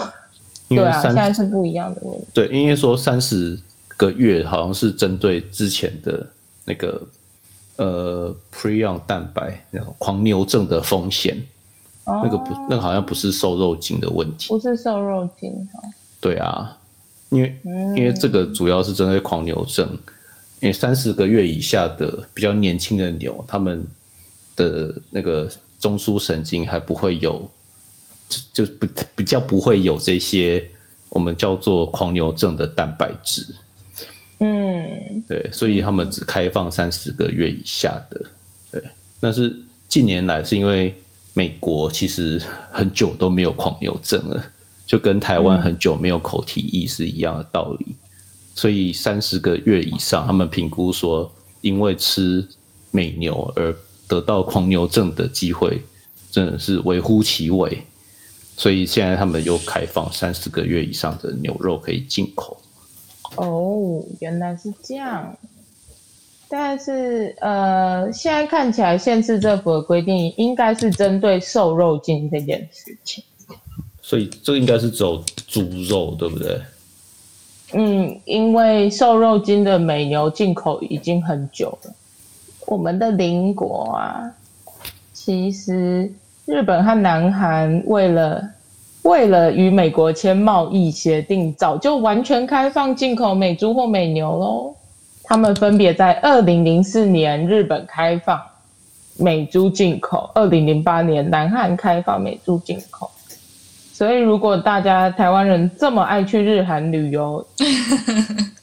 [0.70, 2.26] 对啊，现在是不一样的问题。
[2.32, 3.58] 对，因为说三十
[3.98, 6.26] 个月好像是针对之前的
[6.64, 7.02] 那个
[7.76, 11.36] 呃 prion 蛋白那种狂牛症的风险。
[12.06, 15.80] 那个不，那个好像不是瘦肉精的问题，不是瘦肉精哈。
[16.20, 16.74] 对啊，
[17.28, 19.98] 因为、嗯、因为这个主要是针对狂牛症，因
[20.68, 23.86] 为三十个月以下的比较年轻的牛，他们
[24.56, 27.50] 的那个中枢神经还不会有，
[28.28, 30.68] 就就不比较不会有这些
[31.08, 33.46] 我们叫做狂牛症的蛋白质。
[34.38, 38.26] 嗯，对，所以他们只开放三十个月以下的，
[38.72, 38.82] 对，
[39.20, 39.54] 但是
[39.88, 40.94] 近年来是因为。
[41.32, 42.42] 美国其实
[42.72, 44.44] 很久都没有狂牛症了，
[44.84, 47.94] 就跟台湾很久没有口蹄疫是一样的道理。
[48.54, 52.46] 所以三十个月以上，他们评估说，因为吃
[52.90, 53.74] 美牛而
[54.06, 55.82] 得到狂牛症的机会，
[56.30, 57.82] 真的是微乎其微。
[58.56, 62.60] 所以现在他们又开放三十个月以上的牛肉可以进口。
[63.36, 65.34] 哦，原来是这样。
[66.48, 73.22] 但是，呃，现在看起来，县市政府的规定应该是针对瘦肉精这件事情。
[74.02, 76.60] 所以，这个应该是走猪肉，对不对？
[77.72, 81.92] 嗯，因为瘦肉精的美牛进口已经很久了。
[82.66, 84.32] 我们的邻国啊，
[85.12, 86.12] 其实
[86.46, 88.42] 日本和南韩为了
[89.02, 94.74] 为了与美国签贸易协定，早就完全开放进口美猪或美牛喽。
[95.22, 98.40] 他们分别在二零零四年日本开放
[99.16, 103.08] 美猪进口，二零零八年南韩开放美猪进口。
[104.00, 107.46] 所以，如果大家台湾人这么爱去日韩旅游，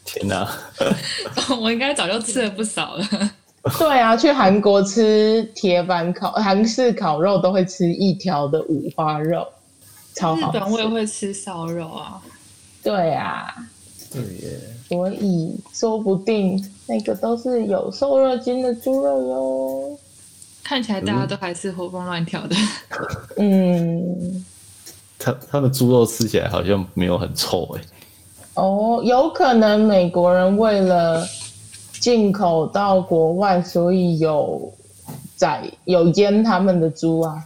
[0.04, 0.50] 天哪！
[1.62, 3.06] 我应该早就吃了不少了。
[3.78, 9.46] 对啊，去韩国吃铁板烤韩式烤肉都会吃一条的五花肉，
[10.16, 10.58] 超好吃。
[10.58, 12.20] 日本我也会吃烧肉啊。
[12.82, 13.54] 对啊。
[14.12, 20.00] 对耶，所以说不定那个都是有瘦肉精的猪肉哟。
[20.64, 22.56] 看起来大家都还是活蹦乱跳的。
[23.38, 24.44] 嗯，
[25.20, 27.82] 他他们猪肉吃起来好像没有很臭哎。
[28.56, 31.26] 哦，有可能美国人为了
[32.00, 34.74] 进口到国外，所以有
[35.36, 37.44] 宰有腌他们的猪啊。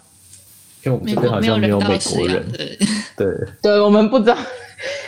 [0.84, 2.52] 因为我们这边好像没有美国人。
[2.52, 2.78] 对
[3.16, 4.38] 对，对我们不知道，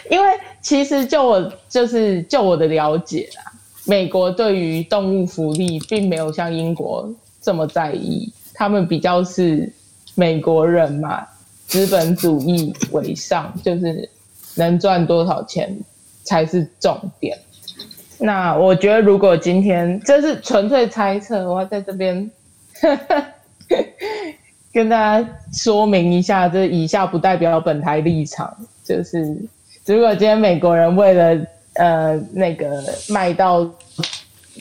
[0.10, 0.28] 因为。
[0.64, 3.52] 其实就我就是就我的了解啦，
[3.84, 9.70] 美国对于动物福利并没有像英国这么在意，他们比较是
[10.16, 11.28] 美国人嘛，
[11.68, 14.10] 资本主义为上， 就是
[14.56, 15.76] 能赚多少钱
[16.24, 17.38] 才是重点。
[18.20, 22.30] 那我觉得如果今天这是纯粹猜测，我要在这边
[24.72, 29.38] 跟大家说明一下，这以下不代表本台立场，就是。
[29.86, 33.70] 如果今天美国人为了呃那个卖到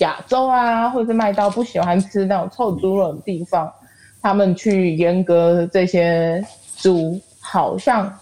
[0.01, 3.73] 亚洲啊，或者卖到不喜欢吃那种臭猪肉的地方，
[4.21, 6.45] 他们去阉割这些
[6.83, 8.19] 猪，好像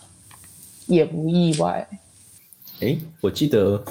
[0.86, 1.88] 也不意外。
[2.80, 3.82] 哎，我记得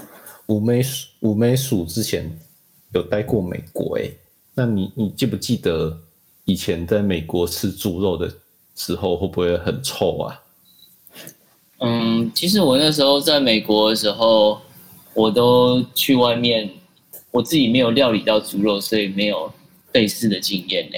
[0.46, 0.86] 五美
[1.22, 2.32] 五美薯之前
[2.94, 4.08] 有待过美国，哎，
[4.54, 6.00] 那你你记不记得
[6.46, 8.32] 以前在美国吃猪肉的
[8.76, 10.40] 时候会不会很臭啊？
[11.80, 14.62] 嗯，其实我那时候在美国的时候，
[15.16, 16.70] 我都去外面，
[17.32, 19.52] 我自己没有料理到猪肉，所以没有
[19.94, 20.98] 类似的经验呢。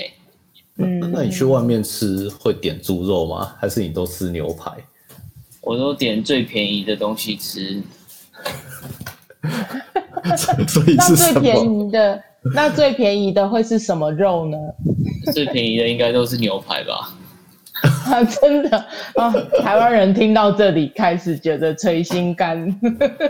[0.78, 3.54] 嗯，那你去外面吃会点猪肉吗？
[3.60, 4.72] 还是你都吃牛排？
[5.62, 7.82] 我都点最便宜的东西吃。
[10.68, 10.98] 所以是？
[10.98, 12.24] 那最便宜的，
[12.56, 14.58] 那最便宜的会是什么肉呢？
[15.34, 17.16] 最便宜的应该都是牛排吧。
[18.06, 18.78] 啊，真的
[19.16, 19.34] 啊！
[19.64, 22.58] 台湾人听到这里开始觉得捶心肝。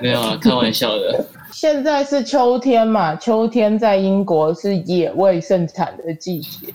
[0.02, 1.26] 没有啊，开玩笑的。
[1.54, 6.74] 现在是秋天嘛，秋天在英国是野味盛产的季节。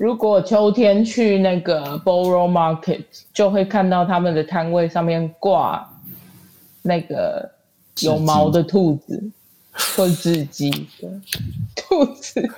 [0.00, 5.86] 如果秋天去那个 Borough Market，就会看到他们的摊位上面挂
[6.80, 7.46] 那个
[7.98, 9.22] 有毛的兔子
[9.94, 11.20] 或雉鸡的
[11.76, 12.50] 兔子。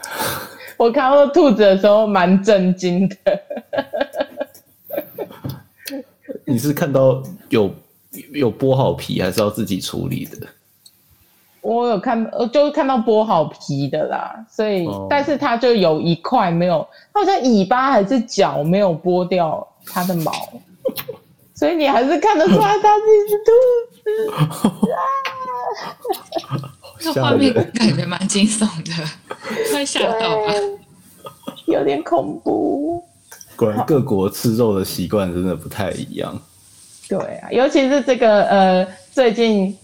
[0.76, 3.42] 我看到兔子的时候蛮震惊的。
[6.44, 7.74] 你是看到有
[8.33, 10.46] 有剥好皮，还是要自己处理的？
[11.62, 14.44] 我有看，呃就是看到剥好皮的啦。
[14.51, 20.33] 所以，哦、但是它就有一块没有，它好像尾巴还是脚没有剥掉它的毛，
[21.55, 23.53] 所以你还是看得出来它是一只兔
[24.03, 24.03] 子。
[26.98, 28.92] 这画面感觉蛮惊悚的，
[29.72, 30.53] 会吓到吧？
[31.66, 33.03] 有点恐怖。
[33.57, 36.37] 果然各国吃肉的习惯真的不太一样。
[37.09, 39.77] 对啊，尤其是这个呃，最近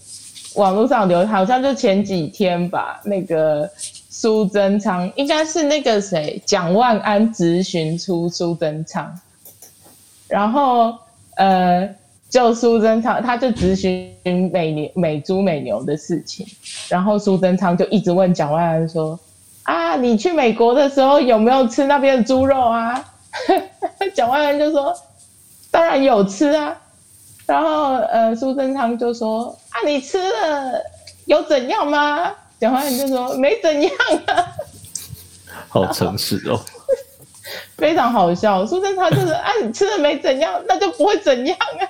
[0.59, 3.69] 网络上流，好像就前几天吧，那个
[4.09, 9.17] 苏贞昌应该是那个谁蒋万安质询出苏贞昌，
[10.27, 10.93] 然后
[11.37, 11.89] 呃，
[12.29, 14.13] 就苏贞昌他就质询
[14.51, 16.45] 美牛美猪美牛的事情，
[16.89, 19.17] 然后苏贞昌就一直问蒋万安说
[19.63, 23.01] ：“啊，你去美国的时候有没有吃那边的猪肉啊？”
[24.13, 24.93] 蒋万安就说
[25.71, 26.75] ：“当然有吃啊。”
[27.47, 30.81] 然后呃，苏贞昌就说：“啊，你吃了
[31.25, 33.91] 有怎样吗？”蒋万安就说：“没怎样
[34.25, 34.45] 啊。
[35.69, 36.59] ”好诚实哦，
[37.77, 38.65] 非常好笑。
[38.65, 41.87] 苏贞昌就是：“啊，你吃了没怎样，那就不会怎样啊。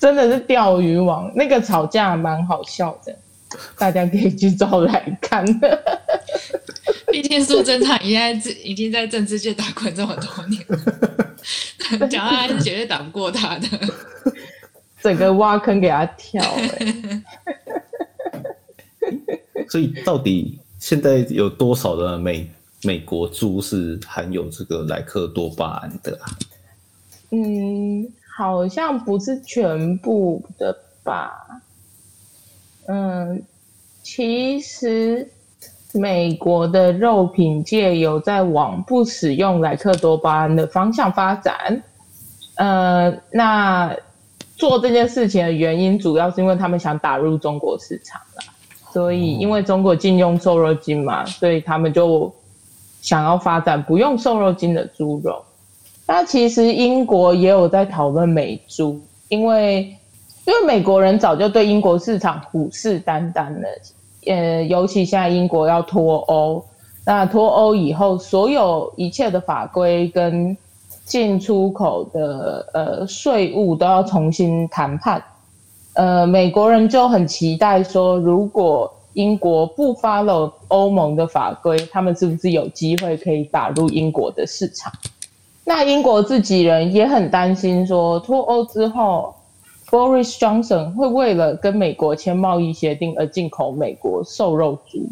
[0.00, 1.30] 真的是钓鱼网。
[1.34, 3.16] 那个吵架蛮好笑的，
[3.78, 5.44] 大家可以去找来看。
[7.12, 11.25] 毕竟苏贞昌已经在已经在政治界打滚这么多年了，
[12.10, 13.68] 蒋万安是绝对打不过他的。
[15.02, 17.22] 整个挖坑给他跳，欸，
[19.70, 22.50] 所以到底现在有多少的美
[22.82, 26.26] 美国猪是含有这个莱克多巴胺的啊？
[27.30, 31.62] 嗯，好像不是全部的吧。
[32.86, 33.42] 嗯，
[34.02, 35.28] 其实
[35.98, 41.82] 美国的肉品界有在往不使用莱克多巴胺的方向发展。
[42.56, 43.94] 呃，那
[44.56, 48.42] 做这件事情的原因，主要是因为他们想打入中国市场了。
[48.92, 52.32] 所以，因为中国禁用瘦肉精嘛，所以他们就
[53.02, 55.44] 想要发展不用瘦肉精的猪肉。
[56.06, 59.94] 那其实英国也有在讨论美猪，因为
[60.46, 63.68] 因为美国人早就对英国市场虎视眈眈了，
[64.26, 66.64] 呃，尤其现在英国要脱欧，
[67.04, 70.56] 那脱欧以后，所有一切的法规跟
[71.04, 75.22] 进出口的呃税务都要重新谈判，
[75.94, 84.92] 呃，美国人就很期待说，如果英国不 follow 欧盟的法规，他们是不是有机会可以打入英国的市场？
[85.64, 89.34] 那英国自己人也很担心，说脱欧之后
[89.90, 95.08] ，Boris Johnson 会为了跟美国签贸易协定而进口美国瘦肉猪，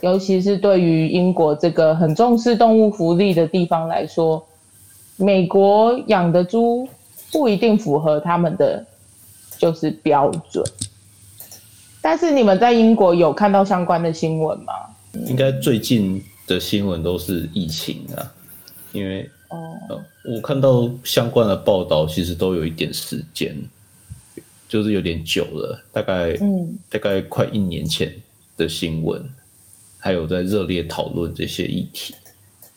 [0.00, 4.46] 尤其是对于英国这个很重视动物福利的地方来说，
[5.16, 6.88] 美国养的猪
[7.32, 8.84] 不一定符合他们的
[9.58, 10.64] 就是标准。
[12.00, 14.72] 但是你们在英国有看到相关的新闻吗？
[15.26, 18.32] 应该最近的新闻都是疫情啊。
[18.92, 23.56] 因为哦、呃，我看到相关的报道，其实都有一点时间，
[24.68, 28.14] 就是有点久了，大概嗯，大概快一年前
[28.56, 29.26] 的新闻，
[29.98, 32.14] 还有在热烈讨论这些议题，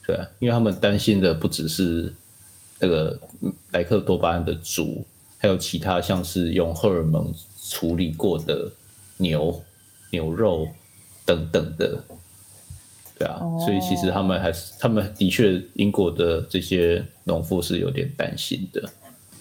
[0.07, 2.13] 对啊，因为他们担心的不只是
[2.79, 3.19] 那个
[3.71, 5.05] 莱克多巴胺的猪，
[5.37, 7.33] 还有其他像是用荷尔蒙
[7.69, 8.71] 处理过的
[9.17, 9.61] 牛、
[10.09, 10.67] 牛肉
[11.25, 12.01] 等等的。
[13.21, 18.81] 对啊，所以其实他们还是，他们的确，英国的这些农夫是有点担心的。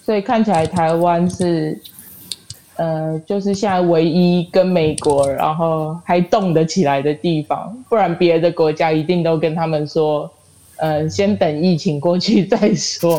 [0.05, 1.81] 所以看起来台湾是，
[2.75, 10.31] 呃，就是现在唯一跟美国然后还动得起来的地方，不然别的国家一定都跟他们说，
[10.75, 13.17] 呃，先等疫情过去再说。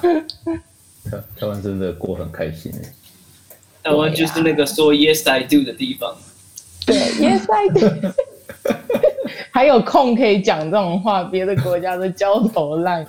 [0.00, 2.72] 台台湾真的过很开心。
[3.82, 6.16] 台湾就是那个说 Yes I do 的地方。
[6.86, 8.12] 对，Yes I do。
[9.50, 13.08] 还有空可以讲这种话，别的国家都焦头烂额。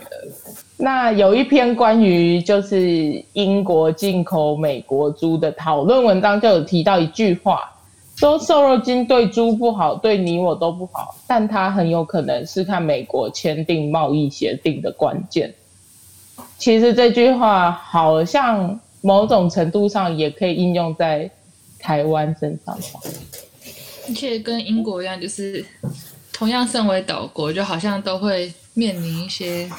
[0.78, 7.70] 那有一篇关于就是英国进口美国猪的讨论文章，就有提到一句话，
[8.16, 15.54] 说瘦肉精对猪不好，对你我都不好，但它很有可能是看美国签订贸易协定的关键。
[16.58, 21.30] 其实这句话好像某种程度上也可以应用在
[21.80, 22.78] 台湾身上。
[24.08, 25.66] 而且跟英国一样，就是
[26.32, 29.70] 同样身为岛国，就好像都会面临一些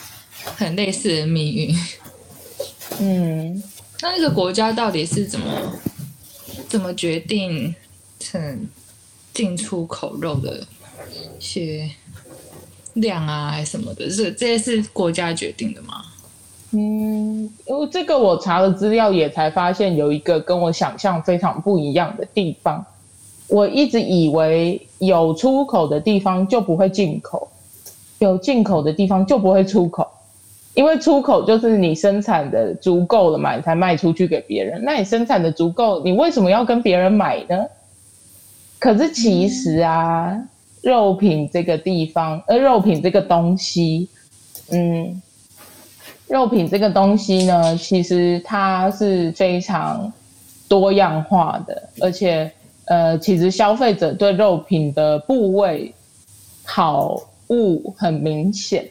[0.56, 1.74] 很类似的命运。
[3.00, 3.62] 嗯，
[4.02, 5.46] 那那个国家到底是怎么
[6.68, 7.74] 怎么决定
[8.20, 8.68] 成
[9.32, 10.66] 进出口肉的
[11.12, 11.90] 一些
[12.94, 14.08] 量啊，还是什么的？
[14.10, 16.04] 这这些是国家决定的吗？
[16.72, 22.84] 嗯，因为这个我查了资料，也才发现有一个跟我想象非常不一样的地方。
[23.48, 27.48] 我一直以为有出口的地方就不会进口，
[28.18, 30.06] 有进口的地方就不会出口，
[30.74, 34.82] 因为出口就是你生产的足够了嘛，你才卖出去给别人。
[34.84, 37.64] 那你生产的足够，你为什么要跟别人买呢？
[38.78, 40.36] 可是其实啊，
[40.82, 44.10] 肉品这个地方，呃，肉品这个东西，
[44.70, 45.22] 嗯，
[46.26, 50.12] 肉品这个东西呢，其实它是非常
[50.68, 52.52] 多样化的，而且。
[52.88, 55.94] 呃，其实消费者对肉品的部位
[56.64, 58.88] 好恶很明显，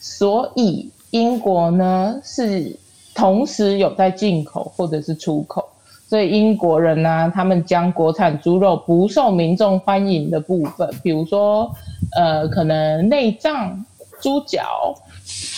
[0.00, 2.76] 所以英国呢是
[3.14, 5.64] 同时有在进口或者是出口，
[6.08, 11.70] 所以英国人呢、他们将国产猪肉不受民众欢迎的部分，比如说
[12.14, 13.82] 呃，可能内脏、
[14.20, 14.94] 猪脚，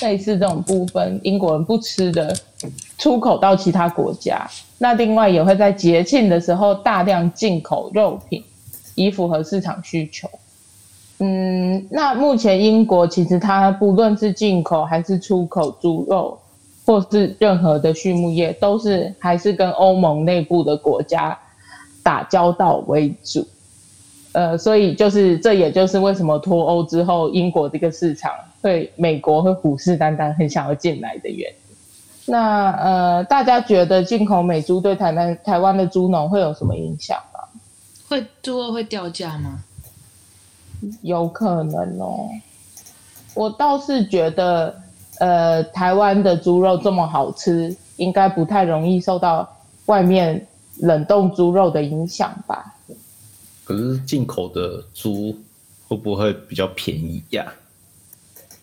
[0.02, 2.36] 类似这种部分，英国人不吃的，
[2.98, 4.48] 出口到其他国家。
[4.84, 8.44] 那另外也会在节庆的时候大量进口肉品，
[8.94, 10.28] 以符合市场需求。
[11.20, 16.38] 嗯，那目前英国其实它不论是进口还是出口猪肉，
[16.84, 21.38] 或是任何的畜牧业，都是还是跟欧盟内部的国家
[22.02, 23.48] 打交道为主。
[24.32, 28.30] 呃，所以就是这也就是为什么脱欧之后，英国这个市场
[28.60, 31.63] 对美国会虎视眈眈，很想要进来的原因。
[32.26, 37.40] 那呃，大家觉得进口美猪对台湾台湾的猪农会有什么影响吗？
[38.08, 39.62] 会猪肉会掉价吗？
[41.02, 42.28] 有可能哦，
[43.34, 44.74] 我倒是觉得，
[45.18, 49.48] 呃，台湾的猪肉这么好吃，应该不太容易受到
[49.86, 50.46] 外面
[50.78, 52.74] 冷冻猪肉的影响吧。
[53.64, 55.34] 可是进口的猪
[55.88, 57.50] 会不会比较便宜呀？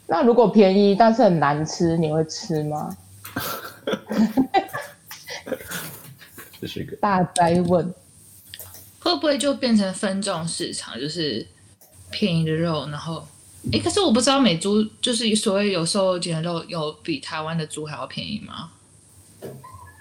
[0.05, 2.95] 那如果便宜但是很难吃，你会吃吗？
[6.61, 7.93] 这是一个大灾问，
[8.99, 11.47] 会不会就变成分众市场，就是？
[12.13, 13.25] 便宜的肉，然后，
[13.71, 18.69] 哎，可是我不知道美猪就是所谓有瘦肉精的肉，有比台湾的猪还要便宜吗？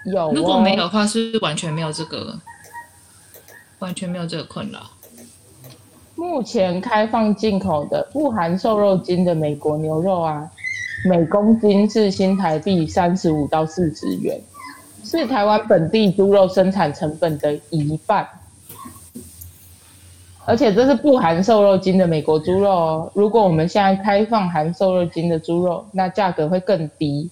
[0.05, 2.37] 有、哦，如果没有的话，是不是完全没有这个，
[3.79, 4.91] 完全没有这个困扰？
[6.15, 10.51] 目前开放进口的不含瘦肉精的美国牛肉啊，
[11.05, 14.39] 每公斤是新台币三十五到四十元，
[15.03, 18.27] 是台湾本地猪肉生产成本的一半。
[20.45, 23.11] 而且这是不含瘦肉精的美国猪肉哦。
[23.13, 27.29] 如果我们现在开放含瘦肉精的猪肉，那价格会更低。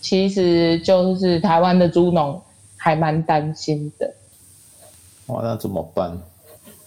[0.00, 2.40] 其实就是台湾的猪农
[2.76, 4.14] 还蛮担心的。
[5.26, 6.16] 哇，那怎么办？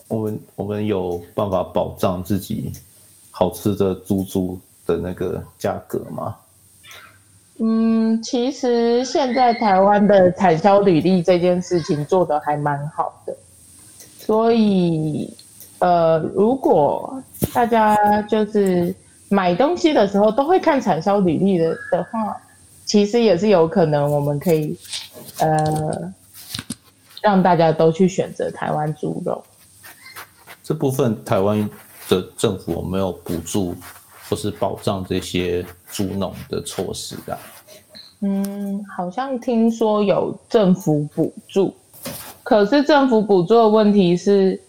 [0.07, 2.71] 我们我们有办法保障自己
[3.29, 4.57] 好吃的猪猪
[4.89, 6.35] 的那个价格吗？
[7.59, 13.35] 嗯，其实现在台湾的产销履历这件事情做得还蛮好的。
[14.17, 15.31] 所以，
[15.79, 17.21] 呃，如果
[17.53, 18.95] 大家就是
[19.27, 22.35] 买东西的时候都会看产销履历的的话，
[22.85, 24.77] 其实也是有可能我们可以，
[25.39, 26.13] 呃，
[27.21, 29.43] 让大家都去选择台湾猪肉。
[30.63, 31.69] 这部分台湾
[32.07, 33.75] 的政府有没有补助
[34.29, 37.37] 或是保障这些猪农的措施啊？
[38.21, 41.73] 嗯，好像听说有政府补助。
[42.43, 44.59] 可是政府补助的问题是，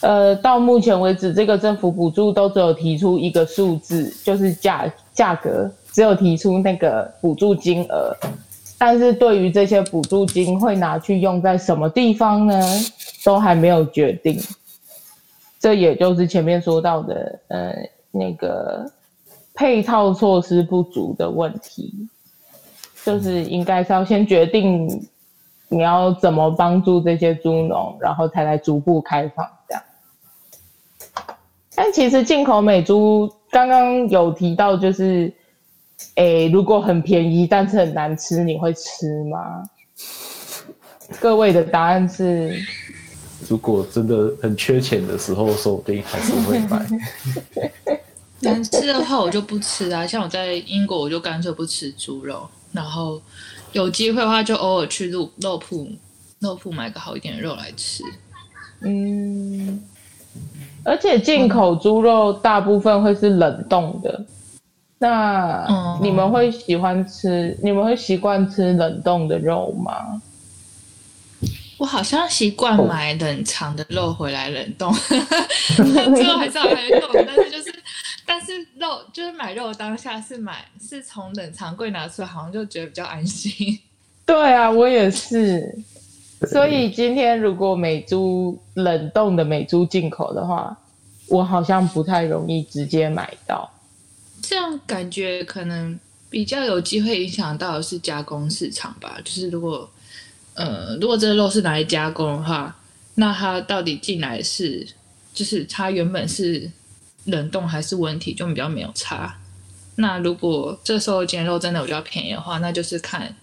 [0.00, 8.16] 呃，到目前为止，这个政府补助都只有提出一个数字，就是价价格，只有提出那个补助金额，
[8.78, 12.60] 但是对于这些补助金会拿去用在什么地方呢，
[13.24, 14.40] 都还没有决定。
[15.60, 17.74] 这也就是前面说到的，呃，
[18.10, 18.90] 那个
[19.58, 21.92] 配套措施不足的问题，
[23.04, 24.88] 就是应该是要先决定。
[25.70, 29.82] 你要怎么帮助这些猪农，然后才来逐步开放这样？
[31.74, 35.30] 但其实进口美猪刚刚有提到，就是，
[36.14, 39.62] 诶，如果很便宜但是很难吃，你会吃吗？
[41.20, 42.54] 各位的答案是：
[43.46, 46.86] 如果真的很缺钱的时候，说不定还是会买。
[48.40, 50.06] 难吃的 话，我就不吃啊。
[50.06, 53.20] 像我在英国，我就干脆不吃猪肉，然后。
[53.72, 55.86] 有机会的话，就偶尔去肉肉铺，
[56.38, 58.02] 肉铺买个好一点的肉来吃。
[58.80, 59.84] 嗯，
[60.82, 64.24] 而且进口猪肉大部分会是冷冻的。
[64.98, 67.48] 那你们会喜欢吃？
[67.50, 70.22] 嗯、你们会习惯吃冷冻的肉吗？
[71.76, 74.90] 我好像习惯买冷藏的肉回来冷冻，
[75.76, 77.74] 最后还是要还是冻，但是就是。
[78.30, 83.78] 但是肉就是买肉当下是买是从冷藏柜拿出来，好像就觉得比较安心。
[84.26, 85.78] 对啊，我也是。
[86.46, 90.76] 所以今天如果美猪冷冻的美猪进口的话，
[91.28, 93.66] 我好像不太容易直接买到。
[94.42, 95.98] 这样感觉可能
[96.28, 99.18] 比较有机会影响到的是加工市场吧。
[99.24, 99.90] 就是如果
[100.52, 102.76] 呃如果这个肉是拿来加工的话，
[103.14, 104.86] 那它到底进来是
[105.32, 106.70] 就是它原本是。
[107.28, 109.38] 冷冻还是温体就比较没有差。
[109.96, 113.34] 那如果这时候鸡肉真的比较便宜的话，那就是看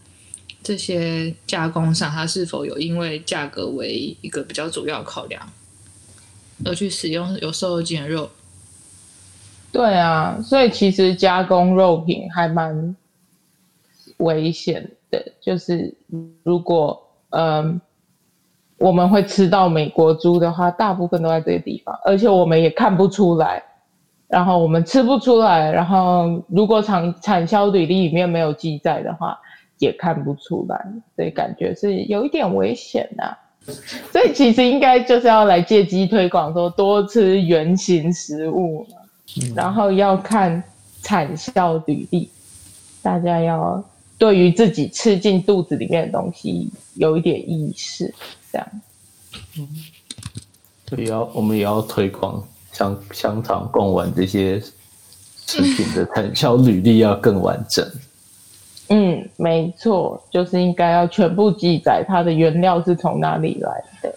[0.63, 5.41] 这些加工上它是否有因为价格为一个比较主要考量，
[6.65, 8.29] 而去使用有瘦肉精的肉。
[9.71, 12.95] 对啊，所以其实加工肉品还蛮
[14.17, 15.93] 危险的，就是
[16.43, 17.79] 如果嗯
[18.77, 23.61] 我们会吃到美国猪的话，大部分都在这个地方，而且我们也看不出来，
[24.27, 29.37] 然后我们吃不出来，然后如果产产销履历里面没有记载的话，
[29.79, 33.37] 也看不出来，所以感觉是有一点危险呐、啊。
[34.11, 38.85] 所以其实应该就是要来借机推广，说多吃原形食物。
[39.53, 40.63] 然后要看
[41.01, 42.29] 产销履历，
[43.01, 43.83] 大家要
[44.17, 48.13] 对于自己吃进肚子里面的东西有一点意识，
[48.51, 48.67] 这样。
[49.57, 49.67] 嗯，
[50.85, 52.41] 对，要我们也要推广
[52.75, 54.59] 香香肠、贡丸这些
[55.47, 57.83] 食品的产销履历要更完整。
[58.89, 64.13] 嗯，没错，就是应该要全部记载它的原料是从哪里来的，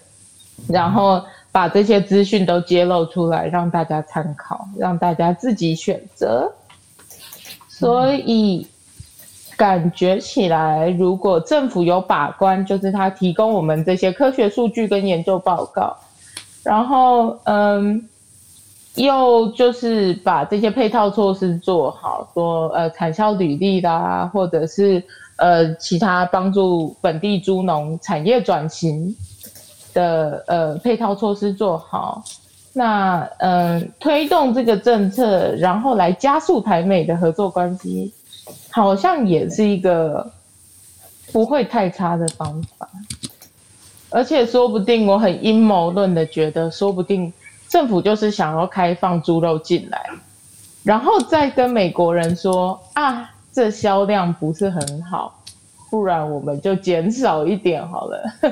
[0.68, 1.22] 然后。
[1.50, 6.52] 把这些资讯都揭露出来，让大家参考，让大家自己选择。
[7.68, 8.64] 所以
[9.56, 15.96] 感觉起来，如果政府有把关，就是他提供我们这些科学数据跟研究报告，
[16.62, 18.06] 然后嗯，
[18.94, 25.02] 又就是把这些配套措施做好，说呃产销履历啦，或者是
[25.36, 29.14] 呃其他帮助本地猪农产业转型。
[29.94, 32.22] 的呃配套措施做好，
[32.74, 38.12] 那嗯、呃、推动这个政策，然后来加速台美的合作关系，
[38.70, 40.30] 好像也是一个
[41.32, 42.88] 不会太差的方法。
[44.10, 47.32] 而且说不定我很阴谋论的觉得，说不定
[47.68, 50.10] 政府就是想要开放猪肉进来，
[50.82, 55.34] 然后再跟美国人说啊，这销量不是很好。
[55.90, 58.22] 不然我们就减少一点好了，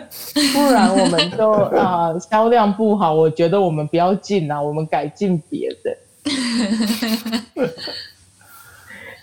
[0.54, 5.94] 不然我们就 啊销量不好，我觉得我们不要进啊，我们改进别的，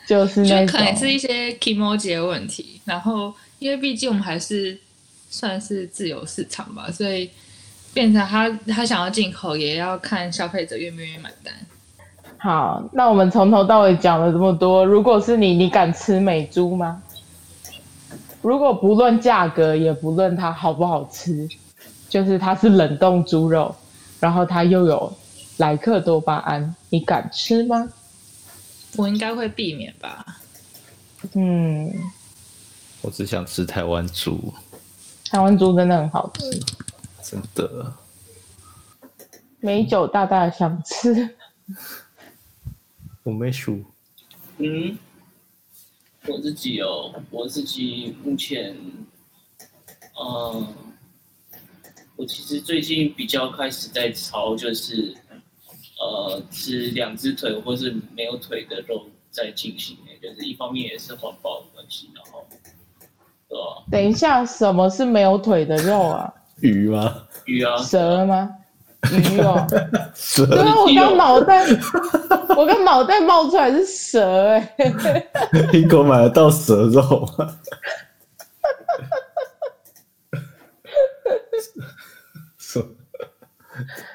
[0.05, 2.79] 就是那就可能是一些 kimoji 的问题。
[2.85, 4.77] 然后因为毕竟我们还是
[5.31, 7.27] 算是自由市场吧，所以
[7.93, 11.53] 变成他他想要进口，也要看消费者愿不愿意买单。
[12.37, 17.01] 好，那我们从头到尾讲了这么多，如果是你，你敢吃美猪吗？
[18.41, 21.47] 如果不论价格，也不论它好不好吃，
[22.09, 23.73] 就是它是冷冻猪肉，
[24.19, 25.13] 然后它又有
[25.57, 27.87] 莱克多巴胺，你敢吃吗？
[28.97, 30.25] 我应该会避免吧。
[31.35, 31.89] 嗯，
[33.01, 34.53] 我只想吃台湾猪。
[35.29, 36.59] 台湾猪真的很好吃，
[37.34, 37.91] 真的。
[39.59, 41.36] 美酒大大想吃。
[43.23, 43.84] 我没数。
[44.57, 44.95] 嗯。
[46.27, 48.73] 我自己哦，我自己目前，
[50.17, 50.67] 嗯，
[52.15, 55.13] 我其实最近比较开始在朝就是，
[55.99, 62.47] 呃，吃两只腿或是没有腿的肉在进行，就是一方面也是环保的关系，然后，
[63.49, 63.84] 对吧？
[63.91, 66.34] 等一下，什么是没有腿的肉啊？
[66.64, 67.14] 鱼吗？
[67.45, 67.78] 鱼啊？
[67.78, 68.49] 蛇吗？
[69.11, 69.68] 鱼哦，
[70.16, 71.66] 蛇对啊，我刚脑袋，
[72.55, 74.89] 我刚脑袋冒出来是蛇哎、欸，
[75.74, 77.53] 苹果买得到蛇肉吗？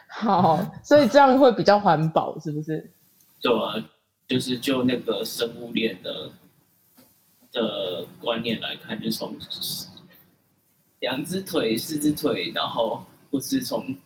[0.08, 2.90] 好，所以这样会比较环保，是不是？
[3.42, 3.74] 对啊，
[4.26, 6.30] 就是就那个生物链的
[7.52, 9.36] 的观念来看，就从
[11.00, 13.96] 两只腿、四只腿，然后不是从。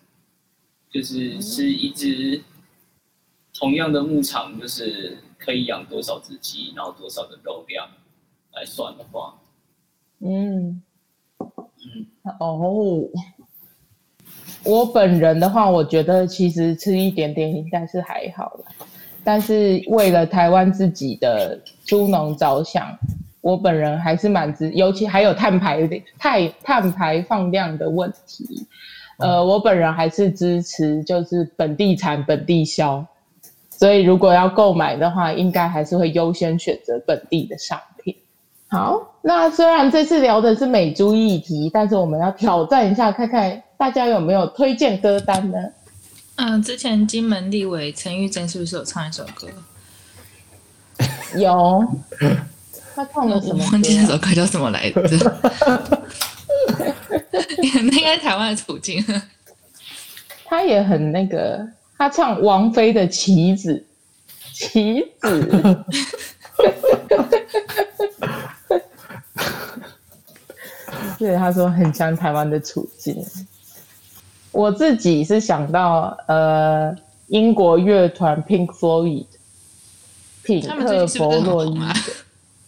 [0.93, 2.45] 就是吃一只
[3.55, 7.89] 同样的牧场，就是可以养多少只鸡，然后多少的肉量
[8.53, 9.35] 来算的话，
[10.19, 10.83] 嗯，
[11.39, 12.07] 嗯，
[12.39, 13.09] 哦，
[14.65, 18.67] 我本人的话，我觉得其实吃一点点应该是还好了，
[19.25, 22.95] 但是为了台湾自己的猪农着想，
[23.43, 25.87] 我本人还是蛮支，尤其还有碳排
[26.19, 28.67] 碳碳排放量的问题。
[29.19, 33.05] 呃，我本人还是支持就是本地产本地销，
[33.71, 38.17] 所以如果要购买的话，应该还是会优先选择本地的商品。
[38.69, 45.59] 好，那虽然这次聊的是美猪议题，但是我们要挑战一下，看看大家有没有推荐歌单呢？
[46.37, 49.47] 嗯，之前金门立委陈玉珍是不是有唱一首歌？
[51.37, 51.87] 有，
[52.95, 53.65] 他唱的什么？
[53.73, 55.01] 忘记那首歌叫什么来着？
[57.85, 59.05] 那应该台湾的处境。
[60.45, 61.67] 他也很那个，
[61.97, 63.85] 他唱王菲的棋子
[64.59, 65.29] 《棋子》，
[66.59, 66.71] 棋
[68.69, 68.81] 子。
[71.19, 73.25] 对，他说很像台湾的处境。
[74.51, 76.95] 我自己是想到呃，
[77.29, 79.25] 英国乐团 Pink Floyd，
[80.43, 81.85] 品克弗洛伊德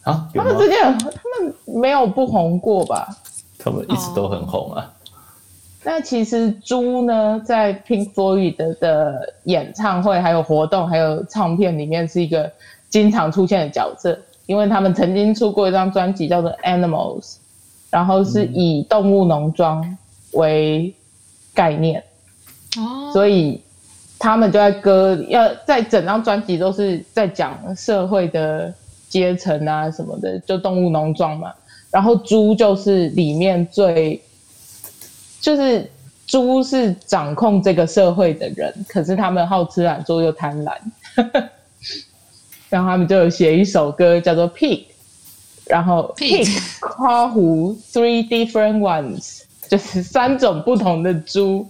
[0.05, 3.07] 啊，他们之间他们没有不红过吧？
[3.59, 4.91] 他们一直都很红啊。
[5.83, 12.51] 那其实猪呢，在 Pink Floyd 的演唱会、还有活动、还有唱片里面，是一个
[12.89, 17.21] 经常出现的角色，因为他们曾经出过一张专辑叫做《Animals》，
[17.91, 19.97] 然后是以动物农庄
[20.31, 20.93] 为
[21.53, 22.03] 概念，
[22.79, 23.61] 哦，所以
[24.17, 28.73] 他们就在歌要在整张专辑都是在讲社会的
[29.15, 31.53] 阶层啊什么的，就动物农庄嘛，
[31.89, 34.21] 然后猪就是里面最。
[35.39, 35.89] 就是
[36.25, 40.73] 猪是掌控这个社会的人，可是他们好吃懒做又贪婪，
[42.67, 44.79] 然后他们就有写一首歌叫做《Pig》，
[45.67, 46.49] 然后 Pig
[46.79, 51.67] 夸胡 Three different ones，就是三种不同的猪。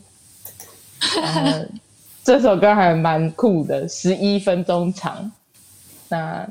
[1.21, 1.69] 嗯，
[2.23, 5.29] 这首歌还蛮酷的，十一分钟长。
[6.07, 6.47] 那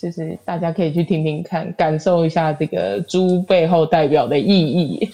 [0.00, 5.10] 其实大家可以去听听看，感受一下这个猪背后代表的意义。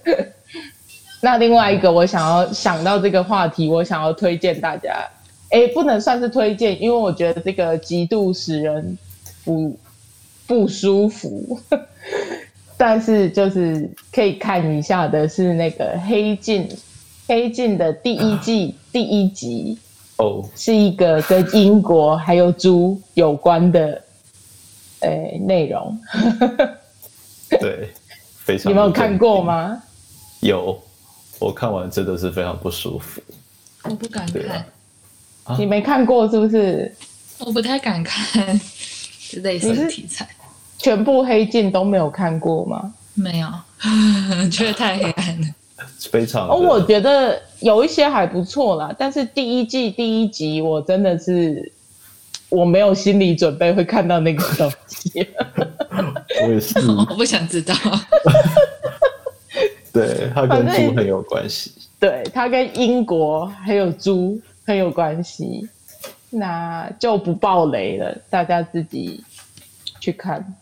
[1.22, 4.94] 那另外一个，我想要想到这个话题，我想要推荐大家，
[5.48, 8.98] 哎，不能算是推荐，因为我觉得这个极度使人
[9.46, 9.74] 不
[10.46, 11.58] 不舒服，
[12.76, 16.68] 但是就是可以看一下的是那个《黑镜》，
[17.26, 19.78] 《黑镜》的第一季第一集
[20.18, 24.02] 哦，是一个跟英国还有猪有关的
[25.00, 25.98] 诶内容。
[27.60, 27.90] 对，
[28.44, 28.70] 非常。
[28.70, 29.82] 你们有看过吗？
[30.40, 30.80] 有。
[31.38, 33.20] 我看完真的是非常不舒服，
[33.84, 34.64] 我不敢看。
[35.44, 36.90] 啊、你没看过是不是？
[37.38, 38.58] 我不太敢看
[39.42, 40.26] 类似的题材。
[40.78, 42.94] 全部黑镜都没有看过吗？
[43.12, 43.48] 没有，
[44.50, 45.46] 觉得太黑暗了。
[46.10, 46.48] 非常。
[46.48, 51.72] 哦，我觉得有一些还不错啦，但是第一季第一集我真的是
[52.48, 55.28] 我没有心理准备会看到那个东西。
[56.42, 57.74] 我也是， 我不想知道。
[59.92, 61.72] 对，它跟猪很有关系。
[61.98, 65.66] 对，它跟英国还有猪很有关系，
[66.28, 69.24] 那就不爆雷了，大家自己
[69.98, 70.54] 去看。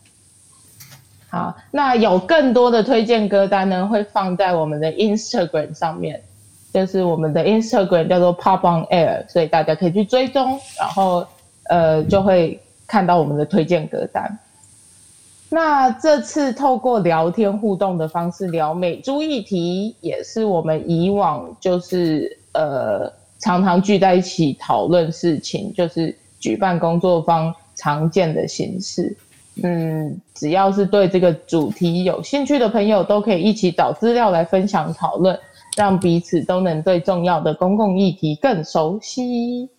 [1.35, 6.21] 好，那有更多的推荐歌单呢，会放在我们的 Instagram 上面，
[6.73, 11.27] 就是我们的 Instagram 叫做 Pop on Air，所以大家可以去追踪，然后
[11.69, 12.57] 呃就会
[12.87, 14.39] 看到我们的推荐歌单。
[15.49, 29.13] 那这次透过聊天互动的方式聊美猪议题，也是我们以往就是呃常常聚在一起讨论事情，就是举办工作坊常见的形式。
[29.63, 35.39] 嗯，只要是对这个主题有兴趣的朋友，都可以一起找资料来分享讨论，
[35.77, 39.69] 让彼此都能对重要的公共议题更熟悉。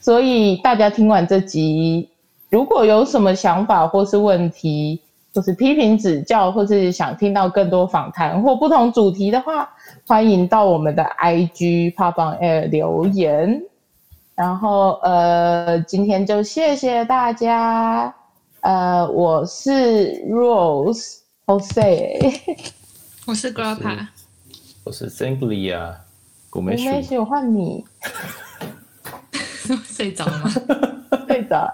[0.00, 2.08] 所以大家听完这集。
[2.50, 5.00] 如果有什么想法或是问题，
[5.34, 9.68] 或是批评指教，或是想听到更多访谈或不同主题的话，
[10.06, 13.62] 欢迎到我们的 IG Pop on Air 留言。
[14.34, 18.17] 然后呃，今天就谢谢大家。
[18.60, 19.70] 呃，我是
[20.28, 22.40] Rose Jose，
[23.26, 24.06] 我是 Grappa，
[24.84, 25.96] 我是 Simply 啊，
[26.50, 27.84] 古梅许，我换你。
[29.84, 30.50] 睡着了吗？
[31.28, 31.72] 睡着。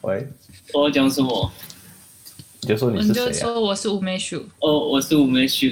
[0.00, 0.26] 喂，
[0.72, 1.50] 我讲什么？
[2.62, 3.26] 你就说你是谁、啊？
[3.28, 4.42] 你就说我是吴梅树。
[4.60, 5.66] 哦，我是吴梅树。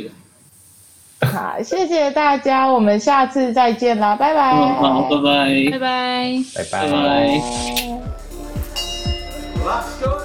[1.23, 4.53] 好，谢谢大家，我们下次再见啦，拜拜。
[4.53, 7.92] 嗯、好，拜拜，拜拜，拜拜。
[9.63, 10.22] 拜拜。